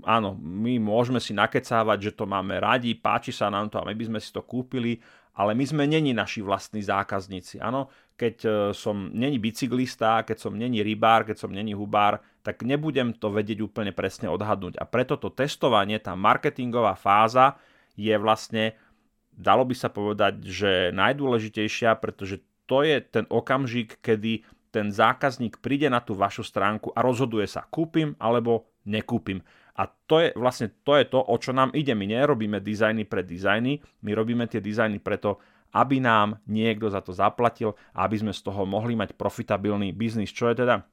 áno, 0.09 0.33
my 0.41 0.81
môžeme 0.81 1.21
si 1.21 1.37
nakecávať, 1.37 2.11
že 2.11 2.17
to 2.17 2.25
máme 2.25 2.57
radi, 2.57 2.97
páči 2.97 3.37
sa 3.37 3.53
nám 3.53 3.69
to 3.69 3.77
a 3.77 3.87
my 3.87 3.93
by 3.93 4.05
sme 4.09 4.19
si 4.19 4.33
to 4.33 4.41
kúpili, 4.43 4.97
ale 5.37 5.53
my 5.53 5.65
sme 5.69 5.85
není 5.85 6.17
naši 6.17 6.41
vlastní 6.41 6.81
zákazníci. 6.81 7.61
Áno, 7.61 7.93
keď 8.17 8.37
e, 8.43 8.51
som 8.73 9.13
není 9.13 9.37
bicyklista, 9.37 10.25
keď 10.25 10.41
som 10.41 10.57
není 10.57 10.81
rybár, 10.81 11.29
keď 11.29 11.37
som 11.37 11.53
není 11.53 11.77
hubár, 11.77 12.25
tak 12.47 12.63
nebudem 12.63 13.11
to 13.11 13.35
vedieť 13.35 13.59
úplne 13.67 13.91
presne 13.91 14.31
odhadnúť. 14.31 14.79
A 14.79 14.87
preto 14.87 15.19
to 15.19 15.35
testovanie, 15.35 15.99
tá 15.99 16.15
marketingová 16.15 16.95
fáza 16.95 17.59
je 17.99 18.15
vlastne, 18.15 18.79
dalo 19.35 19.67
by 19.67 19.75
sa 19.75 19.91
povedať, 19.91 20.47
že 20.47 20.71
najdôležitejšia, 20.95 21.99
pretože 21.99 22.39
to 22.71 22.87
je 22.87 23.03
ten 23.03 23.27
okamžik, 23.27 23.99
kedy 23.99 24.47
ten 24.71 24.95
zákazník 24.95 25.59
príde 25.59 25.91
na 25.91 25.99
tú 25.99 26.15
vašu 26.15 26.47
stránku 26.47 26.95
a 26.95 27.03
rozhoduje 27.03 27.51
sa, 27.51 27.67
kúpim 27.67 28.15
alebo 28.23 28.71
nekúpim. 28.87 29.43
A 29.75 29.91
to 29.91 30.23
je 30.23 30.29
vlastne 30.39 30.71
to, 30.87 30.95
je 30.95 31.05
to 31.11 31.19
o 31.19 31.37
čo 31.43 31.51
nám 31.51 31.75
ide. 31.75 31.99
My 31.99 32.07
nerobíme 32.07 32.63
dizajny 32.63 33.11
pre 33.11 33.27
dizajny, 33.27 33.83
my 34.07 34.11
robíme 34.15 34.47
tie 34.47 34.63
dizajny 34.63 35.03
preto, 35.03 35.43
aby 35.75 35.99
nám 35.99 36.41
niekto 36.47 36.89
za 36.89 37.03
to 37.03 37.11
zaplatil 37.11 37.75
aby 37.93 38.17
sme 38.17 38.33
z 38.33 38.41
toho 38.41 38.63
mohli 38.65 38.95
mať 38.95 39.19
profitabilný 39.19 39.93
biznis, 39.93 40.33
čo 40.33 40.49
je 40.49 40.63
teda 40.63 40.87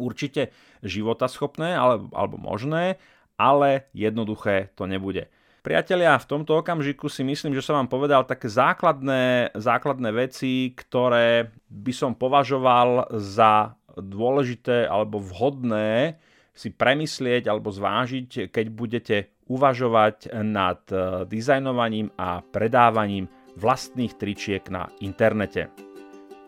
určite 0.00 0.54
životaschopné 0.80 1.76
alebo 1.76 2.36
možné, 2.38 2.96
ale 3.36 3.90
jednoduché 3.92 4.72
to 4.78 4.88
nebude. 4.88 5.28
Priatelia, 5.62 6.18
v 6.18 6.26
tomto 6.26 6.58
okamžiku 6.58 7.06
si 7.06 7.22
myslím, 7.22 7.54
že 7.54 7.62
som 7.62 7.78
vám 7.78 7.86
povedal 7.86 8.26
také 8.26 8.50
základné, 8.50 9.54
základné 9.54 10.10
veci, 10.10 10.74
ktoré 10.74 11.54
by 11.70 11.92
som 11.94 12.18
považoval 12.18 13.06
za 13.14 13.78
dôležité 13.94 14.90
alebo 14.90 15.22
vhodné 15.22 16.18
si 16.50 16.74
premyslieť 16.74 17.46
alebo 17.46 17.70
zvážiť, 17.70 18.50
keď 18.50 18.66
budete 18.74 19.16
uvažovať 19.46 20.34
nad 20.42 20.82
eh, 20.90 21.24
dizajnovaním 21.30 22.10
a 22.18 22.42
predávaním 22.42 23.30
vlastných 23.54 24.18
tričiek 24.18 24.64
na 24.66 24.88
internete. 24.98 25.91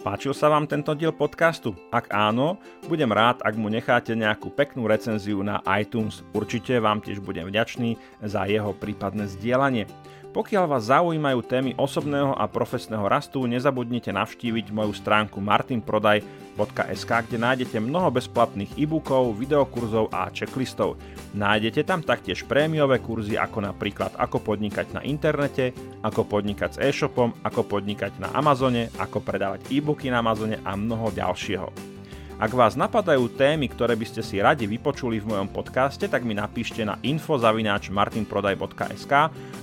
Páčil 0.05 0.37
sa 0.37 0.53
vám 0.53 0.69
tento 0.69 0.93
diel 0.93 1.17
podcastu? 1.17 1.73
Ak 1.89 2.13
áno, 2.13 2.61
budem 2.93 3.09
rád, 3.09 3.41
ak 3.41 3.57
mu 3.57 3.73
necháte 3.73 4.13
nejakú 4.13 4.53
peknú 4.53 4.85
recenziu 4.85 5.41
na 5.41 5.65
iTunes. 5.81 6.21
Určite 6.37 6.77
vám 6.77 7.01
tiež 7.01 7.25
budem 7.25 7.49
vďačný 7.49 7.97
za 8.21 8.45
jeho 8.45 8.77
prípadné 8.77 9.25
zdieľanie. 9.25 9.89
Pokiaľ 10.35 10.65
vás 10.67 10.91
zaujímajú 10.91 11.47
témy 11.47 11.79
osobného 11.79 12.35
a 12.35 12.51
profesného 12.51 13.07
rastu, 13.07 13.47
nezabudnite 13.47 14.11
navštíviť 14.11 14.75
moju 14.75 14.91
stránku 14.91 15.39
martinprodaj.sk, 15.39 17.11
kde 17.31 17.39
nájdete 17.39 17.79
mnoho 17.79 18.11
bezplatných 18.11 18.75
e-bookov, 18.75 19.39
videokurzov 19.39 20.11
a 20.11 20.27
checklistov. 20.35 20.99
Nájdete 21.39 21.87
tam 21.87 22.03
taktiež 22.03 22.43
prémiové 22.51 22.99
kurzy 22.99 23.39
ako 23.39 23.63
napríklad 23.63 24.19
ako 24.19 24.43
podnikať 24.43 24.99
na 24.99 25.07
internete, 25.07 25.71
ako 26.03 26.27
podnikať 26.27 26.71
s 26.75 26.83
e-shopom, 26.83 27.31
ako 27.47 27.71
podnikať 27.71 28.19
na 28.19 28.35
Amazone, 28.35 28.91
ako 28.99 29.23
predávať 29.23 29.71
e-booky 29.71 30.11
na 30.11 30.19
Amazone 30.19 30.59
a 30.67 30.75
mnoho 30.75 31.15
ďalšieho. 31.15 31.95
Ak 32.35 32.51
vás 32.51 32.75
napadajú 32.75 33.31
témy, 33.39 33.71
ktoré 33.71 33.95
by 33.95 34.11
ste 34.11 34.19
si 34.19 34.43
radi 34.43 34.67
vypočuli 34.67 35.23
v 35.23 35.31
mojom 35.31 35.55
podcaste, 35.55 36.11
tak 36.11 36.27
mi 36.27 36.35
napíšte 36.35 36.83
na 36.83 36.99
info.martinprodaj.sk 37.07 39.13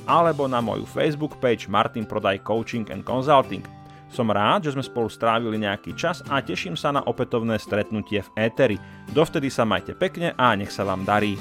alebo 0.08 0.48
na 0.48 0.64
moju 0.64 0.88
Facebook 0.88 1.36
page 1.44 1.68
Martin 1.68 2.08
Prodaj 2.08 2.40
Coaching 2.48 2.88
and 2.88 3.04
Consulting. 3.04 3.68
Som 4.08 4.32
rád, 4.32 4.64
že 4.68 4.76
sme 4.76 4.84
spolu 4.88 5.12
strávili 5.12 5.60
nejaký 5.60 6.00
čas 6.00 6.24
a 6.32 6.40
teším 6.40 6.80
sa 6.80 6.96
na 6.96 7.04
opätovné 7.04 7.60
stretnutie 7.60 8.24
v 8.24 8.48
éteri. 8.48 8.80
Dovtedy 9.12 9.52
sa 9.52 9.68
majte 9.68 9.92
pekne 9.92 10.32
a 10.40 10.56
nech 10.56 10.72
sa 10.72 10.88
vám 10.88 11.04
darí. 11.04 11.36